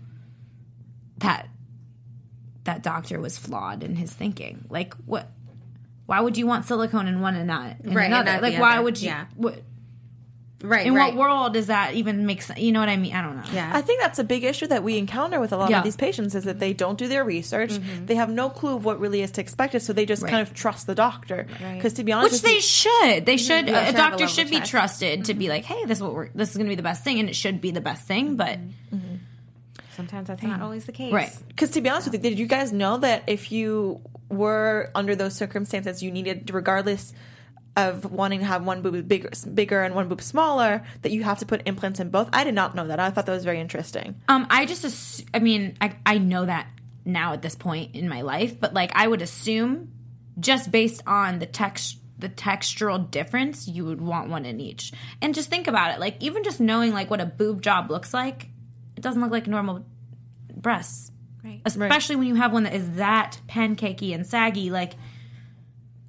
[1.19, 1.47] that
[2.67, 4.65] that doctor was flawed in his thinking.
[4.69, 5.31] Like what?
[6.05, 8.31] Why would you want silicone in one and not in Right, and another?
[8.33, 9.07] not like why other, would you?
[9.09, 9.25] yeah.
[9.35, 9.61] What,
[10.63, 10.87] Right.
[10.87, 11.13] in right.
[11.13, 12.59] what world does that even make sense?
[12.59, 13.13] You know what I mean?
[13.13, 13.43] I don't know.
[13.53, 13.69] Yeah.
[13.71, 15.77] I think that's a big issue that we encounter with a lot Yeah.
[15.79, 17.73] of these patients is that they don't do their research.
[17.73, 18.07] Mm-hmm.
[18.07, 20.55] They have no clue of what really is to expect, so they just kind of
[20.55, 21.45] trust the doctor.
[21.75, 23.25] Because to be honest, Which they you- should.
[23.27, 23.37] They mm-hmm.
[23.37, 23.67] should.
[23.67, 24.71] Yeah, a should a doctor should be trust.
[24.71, 25.51] trusted to be mm-hmm.
[25.51, 26.29] like, hey, this is what we're.
[26.33, 28.35] This is going to be the best thing, and it should be the best thing.
[28.35, 28.57] But
[29.97, 31.11] Sometimes that's not always the case.
[31.11, 34.91] right, Because to be honest with you, did you guys know that if you were
[34.95, 37.13] under those circumstances, you needed, regardless
[37.75, 41.39] of wanting to have one boob bigger, bigger and one boob smaller, that you have
[41.39, 42.29] to put implants in both?
[42.33, 42.99] I did not know that.
[42.99, 44.15] I thought that was very interesting.
[44.27, 46.67] Um, I just, ass- I mean, I, I know that
[47.05, 49.91] now at this point in my life, but like I would assume,
[50.39, 54.91] just based on the text, the textural difference, you would want one in each.
[55.21, 58.13] And just think about it, like even just knowing like what a boob job looks
[58.13, 58.49] like,
[58.97, 59.85] it doesn't look like normal
[60.53, 61.11] breasts,
[61.43, 61.61] Right.
[61.65, 64.93] especially when you have one that is that pancakey and saggy, like.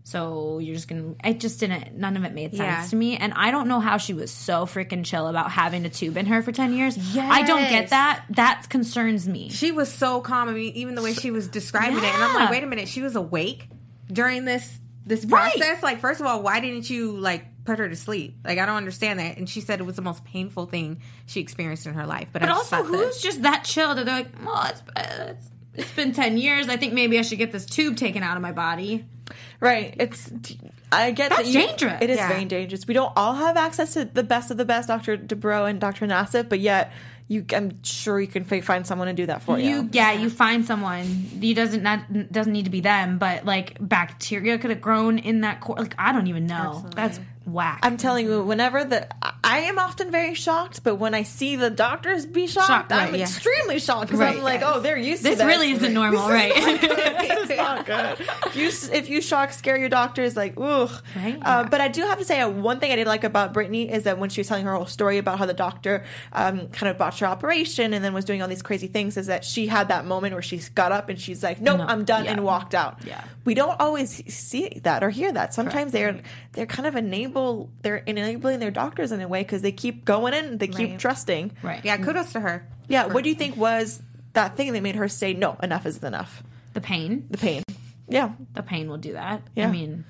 [0.04, 1.14] So you're just gonna.
[1.22, 1.94] It just didn't.
[1.98, 2.82] None of it made sense Yeah.
[2.88, 5.90] to me, and I don't know how she was so freaking chill about having a
[5.90, 6.96] tube in her for ten years.
[7.18, 8.24] I don't get that.
[8.30, 9.50] That concerns me.
[9.50, 10.48] She was so calm.
[10.48, 12.88] I mean, even the way she was describing it, and I'm like, wait a minute,
[12.88, 13.68] she was awake
[14.10, 15.52] during this this Right.
[15.52, 15.82] process.
[15.82, 18.38] Like, first of all, why didn't you like put her to sleep?
[18.44, 19.36] Like, I don't understand that.
[19.36, 22.28] And she said it was the most painful thing she experienced in her life.
[22.32, 24.82] But, But I also, thought that- who's just that chill that they're like, well, it's,
[24.96, 26.68] it's, it's been 10 years.
[26.68, 29.04] I think maybe I should get this tube taken out of my body.
[29.60, 29.94] Right.
[29.98, 30.30] It's.
[30.90, 31.98] I get That's that you, dangerous.
[32.00, 32.28] It is Yeah.
[32.28, 32.86] very dangerous.
[32.86, 35.18] We don't all have access to the best of the best, Dr.
[35.18, 36.06] Dubrow and Dr.
[36.06, 36.92] Nassif, but yet
[37.30, 39.68] you, I'm sure you can fi- find someone to do that for you.
[39.68, 41.04] You, yeah, you find someone.
[41.40, 45.42] You doesn't not doesn't need to be them, but like bacteria could have grown in
[45.42, 45.76] that core.
[45.76, 46.86] Like I don't even know.
[46.96, 47.20] That's
[47.52, 47.80] whack.
[47.82, 49.08] I'm telling you, whenever the
[49.44, 53.10] I am often very shocked, but when I see the doctors be shocked, Shocked, I'm
[53.10, 53.22] right, yeah.
[53.24, 55.42] extremely shocked because Right, I'm like, oh, they're used to this.
[55.42, 56.52] really isn't normal, right?
[56.80, 58.18] this is not good.
[58.46, 60.90] If you if you shock scare your doctors, like ugh.
[61.16, 61.38] Right.
[61.42, 63.90] Uh, but I do have to say, uh, one thing I did like about Brittany
[63.90, 66.90] is that when she was telling her whole story about how the doctor um, kind
[66.90, 69.66] of botched her operation and then was doing all these crazy things, is that she
[69.66, 72.32] had that moment where she got up and she's like, nope, No, I'm done, yeah.
[72.32, 72.98] and walked out.
[73.06, 73.22] Yeah.
[73.44, 75.54] We don't always see that or hear that.
[75.54, 76.20] Sometimes they're
[76.52, 76.96] they're kind of
[77.38, 80.90] enable they're enabling their doctors in a way because they keep going in, they keep
[80.90, 80.98] Right.
[80.98, 81.52] trusting.
[81.62, 81.84] right.
[81.84, 82.66] yeah, kudos to her.
[82.88, 83.06] Yeah.
[83.06, 85.56] What do you think was that thing that made her say no?
[85.62, 86.42] Enough is enough.
[86.74, 87.26] The pain.
[87.30, 87.62] The pain.
[88.08, 88.30] Yeah.
[88.54, 89.42] The pain will do that.
[89.54, 89.68] Yeah.
[89.68, 90.04] I mean,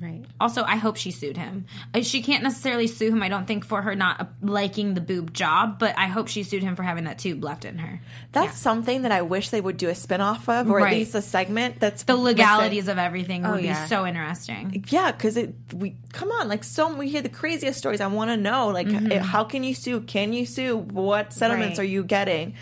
[0.00, 0.24] Right.
[0.40, 1.66] Also, I hope she sued him.
[1.94, 5.00] Uh, She can't necessarily sue him, I don't think, for her not uh, liking the
[5.00, 8.00] boob job, but I hope she sued him for having that tube left in her.
[8.32, 11.14] That's something that I wish they would do a spin off of, or at least
[11.14, 13.82] a segment that's The legalities of everything would Oh, yeah.
[13.84, 14.84] be so interesting.
[14.88, 18.00] Yeah, because it we come on, like so we hear the craziest stories.
[18.00, 19.12] I want to know, like, Mm-hmm.
[19.12, 20.00] eh, how can you sue?
[20.00, 20.76] Can you sue?
[20.78, 21.84] What settlements Right.
[21.84, 22.54] are you getting?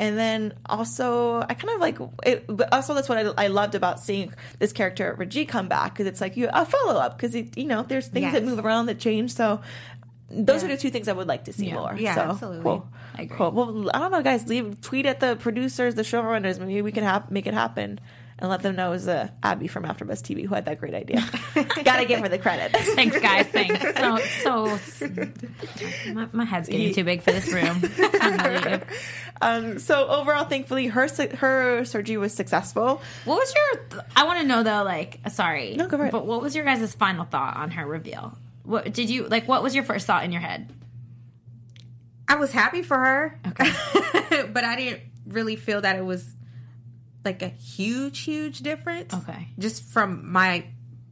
[0.00, 2.46] And then also, I kind of like it.
[2.48, 6.06] But also, that's what I, I loved about seeing this character Rajee come back because
[6.06, 8.32] it's like you a follow up because you know there's things Yes.
[8.32, 9.34] that move around that change.
[9.34, 9.60] So
[10.30, 11.94] those are the two things I would like to see more.
[11.98, 12.62] Yeah, so, absolutely.
[12.62, 12.88] Cool.
[13.14, 13.36] I agree.
[13.36, 13.50] Cool.
[13.50, 14.48] Well, I don't know, guys.
[14.48, 16.58] Leave tweet at the producers, the showrunners.
[16.58, 18.00] Maybe we can have make it happen.
[18.40, 20.94] And let them know it was uh, Abby from AfterBuzz TV who had that great
[20.94, 21.22] idea.
[21.84, 22.74] Gotta give her the credit.
[22.74, 23.46] Thanks, guys.
[23.46, 23.84] Thanks.
[24.42, 25.08] So, so
[26.12, 27.82] my, my head's getting too big for this room.
[29.42, 33.00] Um, so overall, thankfully, her her surgery was successful.
[33.24, 34.02] What was your?
[34.14, 34.82] I want to know though.
[34.82, 36.12] Like, sorry, No, go for it.
[36.12, 38.36] But what was your guys' final thought on her reveal?
[38.64, 39.48] What did you like?
[39.48, 40.70] What was your first thought in your head?
[42.28, 43.40] I was happy for her.
[43.48, 44.44] Okay.
[44.52, 46.34] but I didn't really feel that it was
[47.24, 49.12] like a huge, huge difference.
[49.12, 49.48] Okay.
[49.58, 50.64] Just from my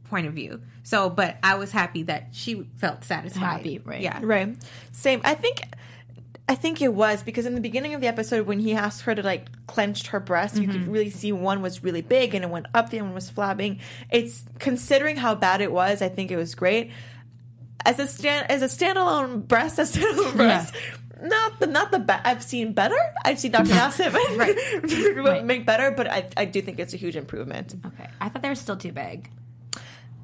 [0.05, 0.61] point of view.
[0.83, 3.39] So, but I was happy that she felt satisfied.
[3.39, 4.01] Happy, right.
[4.01, 4.19] Yeah.
[4.21, 4.55] Right.
[4.91, 5.21] Same.
[5.23, 5.61] I think.
[6.47, 9.13] I think it was because in the beginning of the episode, when he asked her
[9.13, 10.91] to like clenched her breast, you could mm-hmm.
[10.91, 13.81] really see one was really big and it went up, the other one was flabbing.
[14.09, 16.01] It's considering how bad it was.
[16.01, 16.89] I think it was great
[17.85, 20.73] as a stand as a standalone breast, as standalone breast.
[21.21, 22.25] Not the not the best.
[22.25, 22.97] I've seen better.
[23.25, 23.69] I've seen Dr.
[23.71, 24.13] Nassif
[25.23, 25.45] Right.
[25.45, 27.75] make better, but I I do think it's a huge improvement.
[27.85, 28.07] Okay.
[28.21, 29.29] I thought they were still too big.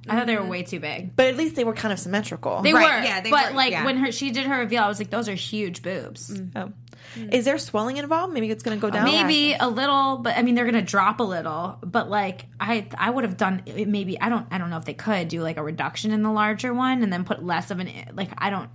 [0.07, 1.15] I thought they were way too big.
[1.15, 2.61] But at least they were kind of symmetrical.
[2.61, 3.85] They Right, were, yeah, they but were, like yeah.
[3.85, 6.31] when her she did her reveal, I was like, those are huge boobs.
[6.55, 6.59] Oh.
[6.59, 6.73] Mm.
[7.17, 7.33] Mm.
[7.33, 8.33] Is there swelling involved?
[8.33, 9.05] Maybe it's going to go down.
[9.05, 11.77] Maybe a little, but I mean they're gonna drop a little.
[11.81, 14.93] But like I, I would have done maybe I don't I don't know if they
[14.95, 17.89] could do like a reduction in the larger one and then put less of an
[18.13, 18.69] like I don't.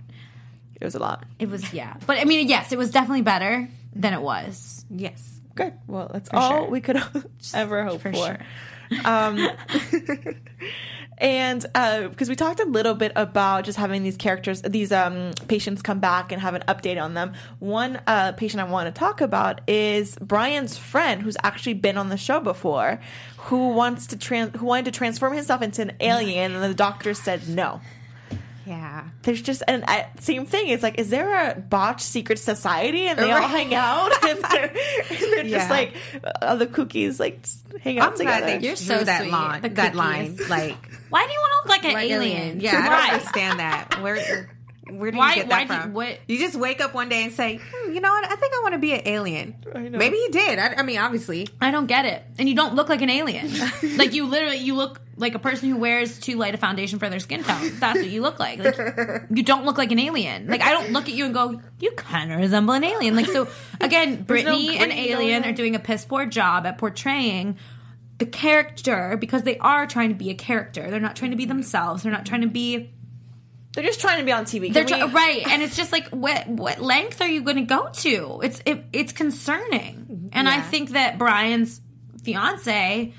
[0.81, 1.25] It was a lot.
[1.39, 4.85] It was yeah, but I mean yes, it was definitely better than it was.
[4.89, 5.39] Yes.
[5.55, 5.73] Good.
[5.87, 6.69] Well, that's all sure.
[6.69, 7.01] we could
[7.53, 8.13] ever hope for.
[8.13, 8.39] sure.
[9.05, 9.49] Um,
[11.17, 11.61] and
[12.09, 15.99] because we talked a little bit about just having these characters, these um, patients come
[15.99, 17.33] back and have an update on them.
[17.59, 22.09] One uh, patient I want to talk about is Brian's friend, who's actually been on
[22.09, 22.99] the show before,
[23.37, 27.13] who wants to trans, who wanted to transform himself into an alien, and the doctor
[27.13, 27.81] said no.
[28.71, 29.03] Yeah.
[29.23, 30.69] There's just and I, same thing.
[30.69, 34.69] It's like, is there a botched secret society and they all hang out and they're,
[35.09, 35.93] and they're just like
[36.41, 37.45] uh, the cookies like
[37.81, 38.45] hang out I'm together.
[38.45, 39.31] glad You're so that sweet.
[39.31, 39.61] line.
[39.61, 40.37] The That line.
[40.49, 40.77] Like
[41.09, 42.61] Why do you want to look like an like alien?
[42.61, 44.01] Yeah, I don't understand that.
[44.01, 44.49] Where
[44.99, 45.93] where do Why- you get why that do- from?
[45.93, 48.25] what- You just wake up one day and say, hmm, you know what?
[48.25, 49.55] I think I want to be an alien.
[49.73, 49.97] I know.
[49.97, 50.59] Maybe he did.
[50.59, 51.47] I, I mean, obviously.
[51.59, 52.23] I don't get it.
[52.39, 53.49] And you don't look like an alien.
[53.97, 57.09] like you literally you look like a person who wears too light a foundation for
[57.09, 57.71] their skin tone.
[57.79, 58.57] That's what you look like.
[58.59, 58.77] Like
[59.29, 60.47] you don't look like an alien.
[60.47, 63.15] Like I don't look at you and go, you kind of resemble an alien.
[63.15, 63.47] Like so
[63.81, 67.57] again, Brittany and Alien are doing a piss poor job at portraying
[68.17, 70.89] the character because they are trying to be a character.
[70.89, 72.03] They're not trying to be themselves.
[72.03, 72.91] They're not trying to be
[73.73, 74.73] They're just trying to be on TV.
[74.73, 77.55] they're Can try- we- right, and it's just like what what length are you going
[77.57, 78.41] to go to?
[78.43, 81.79] It's it, it's concerning, and I think that Brian's
[82.23, 83.13] fiance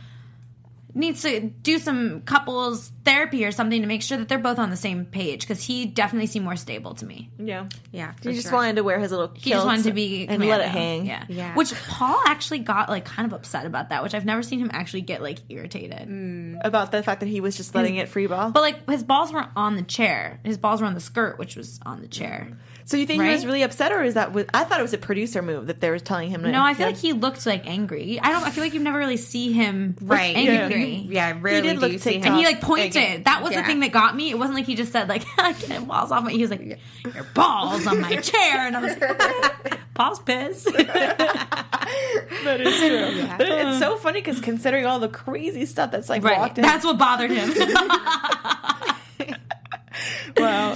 [0.95, 4.71] needs to do some couples therapy or something to make sure that they're both on
[4.71, 7.31] the same page because he definitely seemed more stable to me.
[7.39, 7.69] Yeah.
[7.91, 8.53] Yeah, He for just sure.
[8.53, 11.07] wanted to wear his little He just wanted to be and let it hang.
[11.07, 11.25] Yeah.
[11.29, 11.55] Yeah.
[11.55, 14.71] Which Paul actually got like kind of upset about that, which I've never seen him
[14.73, 16.09] actually get like irritated.
[16.09, 16.59] Mm.
[16.63, 18.51] About the fact that he was just letting it free ball.
[18.51, 20.41] But like his balls weren't on the chair.
[20.45, 22.49] His balls were on the skirt, which was on the chair.
[22.51, 22.57] Mm.
[22.85, 24.33] So you think he was really upset, or is that?
[24.33, 26.42] Was, I thought it was a producer move that they were telling him.
[26.42, 28.18] To, No, I feel like he looked like angry.
[28.21, 28.42] I don't.
[28.45, 30.37] I feel like you never really see him Right.
[30.37, 31.07] angry.
[31.09, 32.25] Yeah, rarely did do look you see him.
[32.25, 32.88] And he like pointed.
[32.90, 33.23] Again.
[33.25, 34.31] That was the thing that got me.
[34.31, 37.25] It wasn't like he just said like "Get balls off my." He was like, "Your
[37.35, 43.27] balls on my chair," and I was like, "Paul's pissed." that is true.
[43.38, 46.38] But it's so funny because considering all the crazy stuff that's like right.
[46.38, 47.53] walked in, That's what bothered him.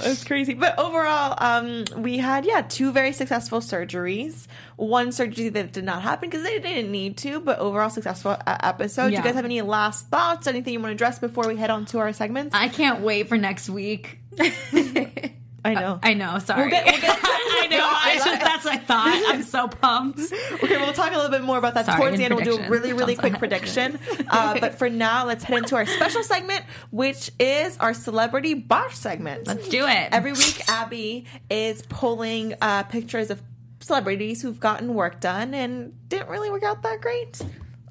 [0.07, 0.53] Wow, it's crazy.
[0.53, 4.47] But overall, um, we had yeah two very successful surgeries.
[4.75, 8.57] One surgery that did not happen because they didn't need to, but overall successful uh,
[8.61, 9.09] episode.
[9.09, 10.47] Do you guys have any last thoughts?
[10.47, 12.55] Anything you want to address before we head on to our segments?
[12.55, 14.19] I can't wait for next week.
[15.67, 15.99] I know.
[16.01, 16.39] I know.
[16.39, 16.69] Sorry.
[16.69, 17.19] get- we'll get-
[17.59, 17.77] I know.
[17.89, 19.23] I just that's what I thought.
[19.27, 20.19] I'm so pumped.
[20.19, 22.35] Okay, we'll talk a little bit more about that Sorry, towards the end.
[22.35, 23.99] We'll do a really, really quick prediction.
[24.29, 28.95] Uh, but for now, let's head into our special segment, which is our celebrity botch
[28.95, 29.47] segment.
[29.47, 30.09] Let's do it.
[30.11, 33.41] Every week, Abby is pulling uh, pictures of
[33.79, 37.41] celebrities who've gotten work done and didn't really work out that great.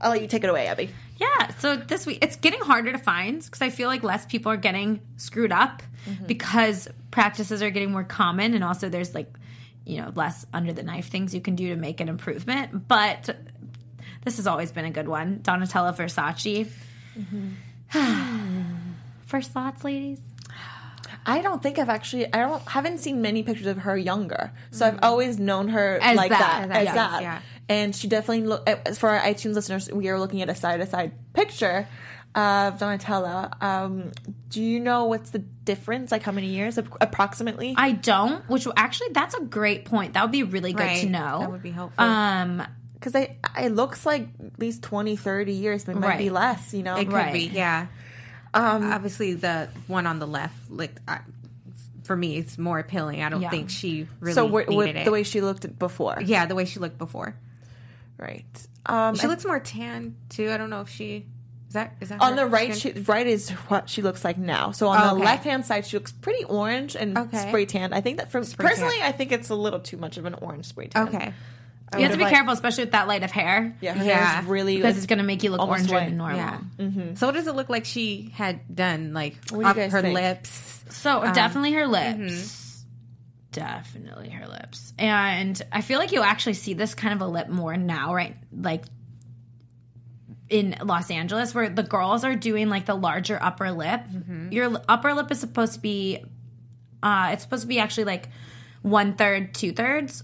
[0.00, 0.90] I'll let you take it away, Abby.
[1.18, 4.52] Yeah, so this week it's getting harder to find because I feel like less people
[4.52, 5.82] are getting screwed up
[6.26, 9.32] because practices are getting more common and also there's like,
[9.86, 12.86] you know, less under the knife things you can do to make an improvement.
[12.86, 13.34] But
[14.22, 15.38] this has always been a good one.
[15.38, 16.70] Donatella Versace.
[19.26, 20.20] First thoughts, ladies?
[21.24, 24.52] I don't think I've actually I don't haven't seen many pictures of her younger.
[24.70, 25.04] So I've mm.
[25.04, 27.40] always known her As like that, that, as as that, yeah.
[27.70, 29.90] and she definitely look for our iTunes listeners.
[29.90, 31.88] We are looking at a side to side picture
[32.36, 33.60] of Donatella.
[33.62, 34.12] Um,
[34.50, 36.12] do you know what's the difference?
[36.12, 37.74] Like how many years approximately?
[37.76, 40.12] I don't, which actually that's a great point.
[40.14, 41.40] That would be really good to know.
[41.40, 42.04] That would be helpful.
[42.04, 42.62] Um,
[42.94, 46.72] Because I it looks like at least 20, 30 years, but it might be less.
[46.74, 47.32] You know, It could Right.
[47.32, 47.86] be, yeah.
[48.54, 51.20] Um, Obviously, the one on the left, like I,
[52.04, 53.22] for me, it's more appealing.
[53.22, 53.50] I don't Yeah.
[53.50, 55.04] think she really so what, needed what, it.
[55.04, 57.34] the way she looked before, yeah, the way she looked before.
[58.18, 58.44] right?
[58.86, 60.50] Um, She looks more tan too.
[60.50, 61.24] I don't know if she is
[61.76, 62.94] that is that on her the right, skin?
[62.94, 64.72] she, right is what she looks like now.
[64.72, 65.24] So on Oh, the okay.
[65.24, 67.48] left hand side, she looks pretty orange and Okay.
[67.48, 67.92] spray tan.
[67.92, 68.74] I think that for Spray tan.
[68.76, 71.08] personally, I think it's a little too much of an orange spray tan.
[71.08, 71.32] okay.
[71.92, 73.76] I you have to be liked- careful, especially with that light of hair.
[73.80, 74.26] Yeah, her Yeah.
[74.32, 76.06] hair is really Because it's going to make you look Almost oranger white.
[76.08, 76.36] than normal.
[76.36, 77.14] Yeah.
[77.14, 79.12] So what does it look like she had done?
[79.14, 80.14] Like What do you up guys her think?
[80.14, 80.84] lips.
[80.90, 82.16] So Um, definitely her lips.
[82.18, 82.82] mm-hmm.
[83.52, 84.92] Definitely her lips.
[84.98, 88.36] And I feel like you'll actually see this kind of a lip more now, right?
[88.54, 88.84] Like
[90.48, 94.00] in Los Angeles, where the girls are doing like the larger upper lip.
[94.02, 94.52] Mm-hmm.
[94.52, 96.24] Your upper lip is supposed to be,
[97.02, 98.28] uh, it's supposed to be actually like
[98.82, 100.22] one third, two thirds,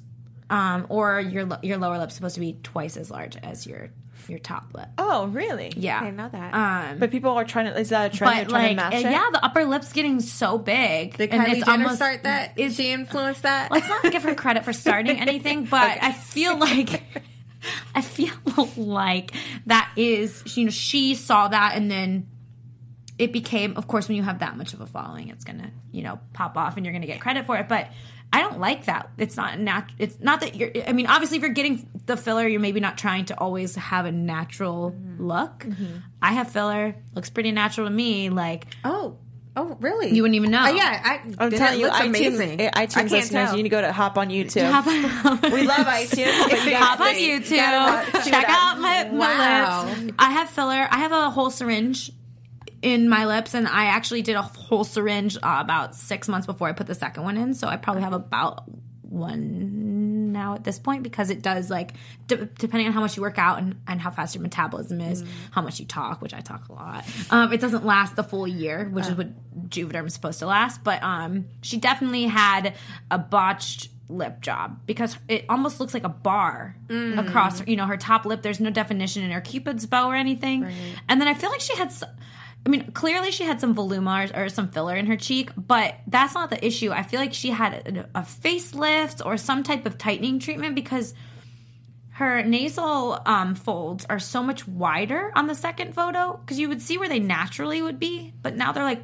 [0.50, 3.90] um, or your your lower lip's supposed to be twice as large as your
[4.28, 4.86] your top lip.
[4.98, 5.72] Oh, really?
[5.74, 6.54] Yeah, I know that.
[6.54, 7.76] Um, But people are trying to.
[7.78, 8.46] Is that a trend?
[8.46, 11.16] But trying like, to match uh, yeah, the upper lip's getting so big.
[11.16, 12.56] Did and Kylie it's Jenner almost- start that?
[12.58, 13.72] Is she influenced that?
[13.72, 17.02] let's not give her credit for starting anything, but I feel like
[17.94, 18.34] I feel
[18.76, 19.32] like
[19.66, 22.28] that is you know she saw that and then
[23.18, 26.02] it became of course when you have that much of a following it's gonna you
[26.02, 27.88] know pop off and you're gonna get credit for it but
[28.34, 29.10] I don't like that.
[29.18, 29.90] It's not nat.
[29.98, 30.70] It's not that you're.
[30.86, 34.06] I mean, obviously, if you're getting the filler, you're maybe not trying to always have
[34.06, 35.26] a natural mm-hmm.
[35.26, 35.60] look.
[35.60, 35.98] Mm-hmm.
[36.22, 38.30] I have filler, looks pretty natural to me.
[38.30, 39.18] Like oh,
[39.56, 40.10] oh, really?
[40.14, 40.64] You wouldn't even know.
[40.66, 42.60] Oh, yeah, I, I'm telling you, looks iTunes, amazing.
[42.60, 43.56] eh, I iTunes can't listeners, tell.
[43.56, 44.70] you need to go to hop on YouTube.
[44.70, 46.50] hop on, we love iTunes.
[46.50, 47.56] but you hop on YouTube.
[47.56, 50.12] gotta Check what out my, my lips.
[50.18, 50.88] I have filler.
[50.90, 52.10] I have a whole syringe
[52.82, 56.68] in my lips, and I actually did a whole syringe uh, about six months before
[56.68, 57.54] I put the second one in.
[57.54, 58.64] So I probably have about
[59.02, 59.81] one
[60.32, 61.92] now at this point because it does like
[62.26, 65.22] d- depending on how much you work out and, and how fast your metabolism is
[65.52, 68.46] how much you talk which i talk a lot um, it doesn't last the full
[68.48, 69.28] year which is what
[69.68, 72.74] juvederm is supposed to last but um, she definitely had
[73.10, 76.76] a botched lip job because it almost looks like a bar
[77.18, 78.42] across you know her top lip.
[78.42, 80.62] There's no definition in her cupid's bow or anything.
[81.08, 81.90] And then i feel like she had
[82.64, 85.96] I mean, clearly she had some voluma or, or some filler in her cheek, but
[86.06, 86.92] that's not the issue.
[86.92, 87.74] I feel like she had
[88.14, 91.12] a, a facelift or some type of tightening treatment because
[92.10, 96.82] her nasal um, folds are so much wider on the second photo because you would
[96.82, 99.02] see where they naturally would be, but now they're like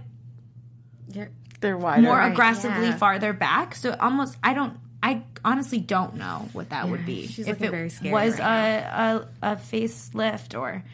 [1.60, 2.02] They're wider.
[2.02, 2.96] more Right, aggressively yeah.
[2.96, 3.74] farther back.
[3.74, 7.26] So almost, I don't, I honestly don't know what that would be.
[7.26, 10.84] she's if it very scary was right a, a a facelift or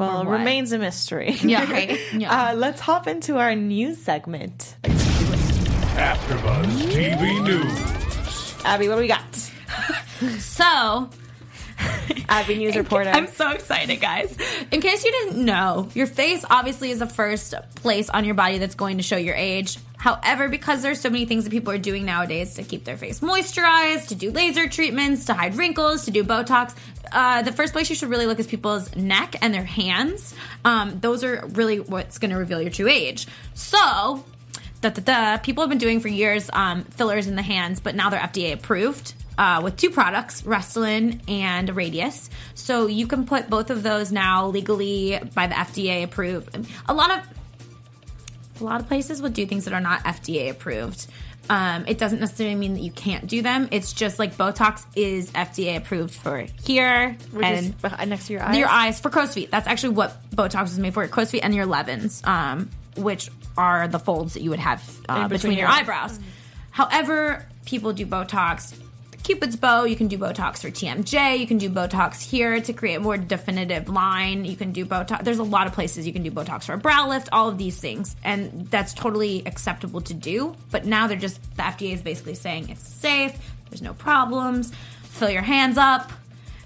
[0.00, 1.32] well, it remains a mystery.
[1.42, 2.50] yeah, yeah.
[2.50, 4.76] Uh, let's hop into our news segment.
[4.82, 8.64] AfterBuzz TV News.
[8.64, 9.34] Abby, what do we got?
[10.38, 11.10] so
[12.28, 13.10] Abby, news reporter.
[13.10, 14.36] I'm so excited, guys.
[14.70, 18.58] In case you didn't know, your face obviously is the first place on your body
[18.58, 19.78] that's going to show your age.
[20.00, 23.20] However, because there's so many things that people are doing nowadays to keep their face
[23.20, 26.74] moisturized, to do laser treatments, to hide wrinkles, to do Botox,
[27.12, 30.34] uh, the first place you should really look is people's neck and their hands.
[30.64, 33.26] Um, those are really what's going to reveal your true age.
[33.52, 34.24] So,
[34.80, 37.94] da, da, da, people have been doing for years um, fillers in the hands, but
[37.94, 42.30] now they're FDA approved uh, with two products, Restylane and Radiesse.
[42.54, 46.56] So you can put both of those now legally by the FDA approved.
[46.88, 47.39] A lot of
[48.60, 51.06] a lot of places will do things that are not FDA approved.
[51.48, 53.68] Um, it doesn't necessarily mean that you can't do them.
[53.72, 57.74] It's just like Botox is FDA approved for here Which and
[58.08, 58.56] next to your eyes.
[58.56, 59.50] your eyes for crow's feet.
[59.50, 61.06] That's actually what Botox is made for.
[61.08, 65.26] Crow's feet and your elevens, um, which are the folds that you would have uh,
[65.26, 66.20] between, between your your- eyebrows.
[66.70, 68.72] However, people do Botox.
[69.30, 72.96] Cupid's bow, you can do Botox for TMJ, you can do Botox here to create
[72.96, 74.44] a more definitive line.
[74.44, 75.22] You can do Botox.
[75.22, 77.56] There's a lot of places you can do Botox for a brow lift, all of
[77.56, 78.16] these things.
[78.24, 80.56] And that's totally acceptable to do.
[80.72, 83.38] But now they're just, the FDA is basically saying it's safe,
[83.70, 84.72] there's no problems,
[85.04, 86.10] fill your hands up,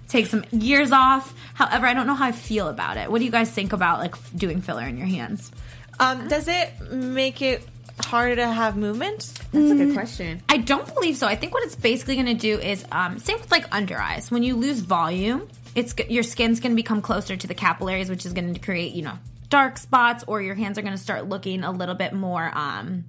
[0.09, 1.35] take some years off.
[1.53, 3.11] However, I don't know how I feel about it.
[3.11, 5.53] What do you guys think about like doing filler in your hands?
[6.01, 7.69] Um, does it make it
[8.01, 9.33] harder to have movement?
[9.53, 10.43] That's a good question.
[10.49, 11.27] I don't believe so.
[11.27, 14.31] I think what it's basically going to do is um, same with like under eyes.
[14.31, 18.27] When you lose volume, it's your skin's going to become closer to the capillaries, which
[18.27, 19.19] is going to create you know
[19.49, 23.05] dark spots, or your hands are going to start looking a little bit more um,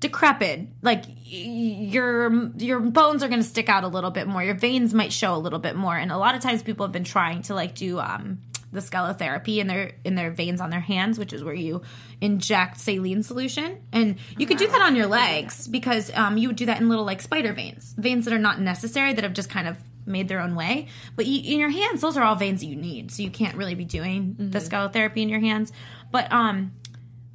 [0.00, 0.68] decrepit.
[0.82, 4.42] Like your your bones are going to stick out a little bit more.
[4.42, 5.96] Your veins might show a little bit more.
[5.96, 8.38] And a lot of times people have been trying to like do um
[8.74, 11.82] the sclerotherapy in their in their veins on their hands, which is where you
[12.20, 16.56] inject saline solution, and you could do that on your legs because um, you would
[16.56, 19.48] do that in little like spider veins, veins that are not necessary that have just
[19.48, 20.88] kind of made their own way.
[21.16, 23.56] But you, in your hands, those are all veins that you need, so you can't
[23.56, 25.72] really be doing the sclerotherapy in your hands.
[26.10, 26.72] But um,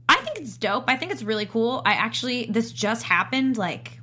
[0.08, 0.86] I think it's dope.
[0.88, 1.82] I think it's really cool.
[1.86, 3.99] I actually this just happened like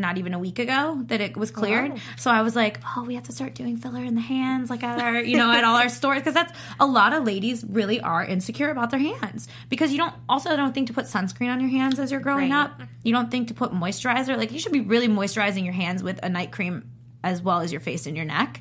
[0.00, 1.92] not even a week ago that it was cleared.
[2.18, 4.82] So I was like, oh, we have to start doing filler in the hands, like
[4.82, 8.00] at our, you know, at all our stores, because that's a lot of ladies really
[8.00, 11.60] are insecure about their hands because you don't also don't think to put sunscreen on
[11.60, 12.64] your hands as you're growing Right.
[12.64, 12.80] up.
[13.02, 14.36] You don't think to put moisturizer.
[14.36, 16.90] Like you should be really moisturizing your hands with a night cream
[17.22, 18.60] as well as your face and your neck.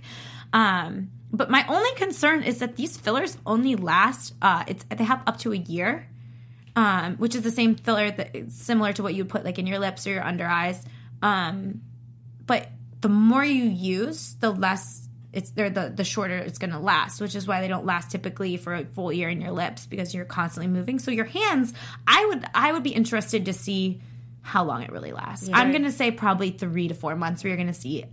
[0.53, 4.33] Um, but my only concern is that these fillers only last.
[4.41, 6.07] Uh, it's they have up to a year
[6.75, 9.67] um, which is the same filler that similar to what you would put like in
[9.67, 10.81] your lips or your under eyes.
[11.21, 11.81] Um,
[12.45, 12.69] but
[13.01, 15.69] the more you use, the less it's there.
[15.69, 18.73] The the shorter it's going to last, which is why they don't last typically for
[18.73, 20.99] a full year in your lips because you're constantly moving.
[20.99, 21.73] So your hands,
[22.07, 24.01] I would I would be interested to see
[24.41, 25.49] how long it really lasts.
[25.53, 28.05] I'm going to say probably three to four months where you're going to see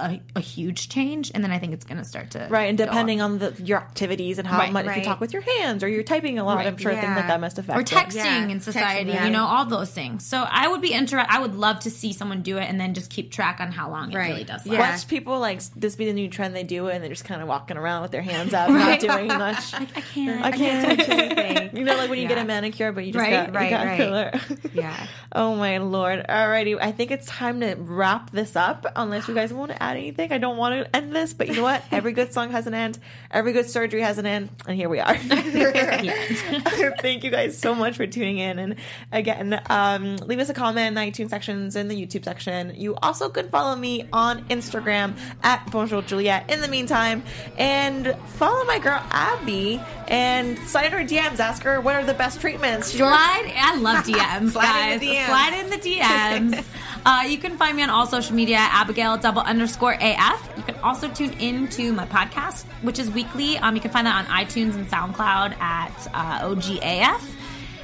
[0.00, 2.78] a, a huge change, and then I think it's going to start to Right, and
[2.78, 5.84] depending on the your activities and how Right, much if you talk with your hands
[5.84, 8.14] or you're typing a lot, Right, I'm sure things like that must affect or texting
[8.16, 9.24] Yeah, in society, texting, yeah.
[9.26, 10.24] you know, all those things.
[10.26, 11.30] So I would be interested.
[11.32, 13.90] I would love to see someone do it and then just keep track on how
[13.90, 14.78] long it really does Yeah.
[14.78, 17.42] Watch people like this be the new trend they do it and they're just kind
[17.42, 19.74] of walking around with their hands out, not doing much.
[19.74, 20.44] I can't.
[20.44, 21.70] I can't touch anything.
[21.80, 23.70] You know, like when you get a manicure, but you just Right, got, you right,
[23.70, 23.96] got right.
[23.96, 24.32] filler.
[24.74, 25.06] Yeah.
[25.32, 26.24] Oh my lord.
[26.28, 26.76] Alrighty.
[26.80, 28.86] I think it's time to wrap this up.
[28.96, 30.32] Unless you guys want to add anything.
[30.32, 31.82] I don't want to end this, but you know what?
[31.90, 32.98] Every good song has an end.
[33.30, 34.50] Every good surgery has an end.
[34.66, 35.16] And here we are.
[37.00, 38.58] Thank you guys so much for tuning in.
[38.58, 38.76] And
[39.12, 42.74] again, um, leave us a comment in the iTunes sections in the YouTube section.
[42.76, 47.22] You also could follow me on Instagram at Bonjour Juliet in the meantime.
[47.58, 51.38] And follow my girl Abby and slide her DMs.
[51.38, 52.88] Ask her what are the best treatments.
[52.92, 53.52] Slide.
[53.56, 54.92] I love DMs, Slide guys.
[55.02, 55.26] in the DMs.
[55.26, 56.64] Slide in the DMs.
[57.06, 60.52] uh, you can find me on all social media Abigail double underscore AF.
[60.56, 63.58] You can also tune in to my podcast, which is weekly.
[63.58, 67.36] Um, you can find that on iTunes and SoundCloud at uh, OGAF.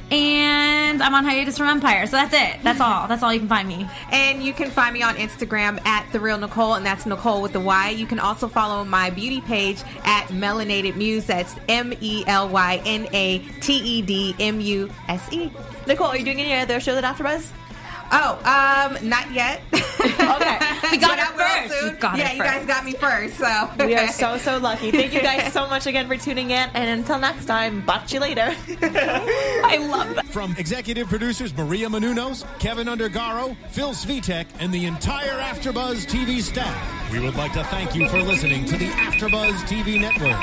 [0.09, 2.63] And I'm on hiatus from Empire, so that's it.
[2.63, 3.09] That's all.
[3.09, 3.89] That's all you can find me.
[4.09, 7.51] And you can find me on Instagram at the real Nycole, and that's Nycole with
[7.51, 7.89] the Y.
[7.89, 11.25] You can also follow my beauty page at Melanated Muse.
[11.25, 15.49] That's M E L Y N A T E D M U S E.
[15.85, 17.51] Nycole, are you doing any other shows at AfterBuzz?
[18.11, 19.61] Oh, um, not yet.
[19.97, 20.59] Okay.
[20.91, 21.79] We got But it I first.
[21.79, 21.95] soon.
[21.97, 23.37] Got yeah, it you guys got me first.
[23.37, 24.91] So We are so, so lucky.
[24.91, 26.69] Thank you guys so much again for tuning in.
[26.73, 28.55] And until next time, botch you later.
[28.81, 30.25] I love that.
[30.27, 37.11] From executive producers Maria Menounos, Kevin Undergaro, Phil Svitek, and the entire AfterBuzz TV staff,
[37.11, 40.37] we would like to thank you for listening to the AfterBuzz TV network.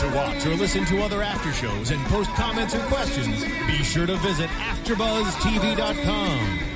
[0.00, 4.06] To watch or listen to other after shows and post comments or questions, be sure
[4.06, 6.75] to visit AfterBuzzTV.com.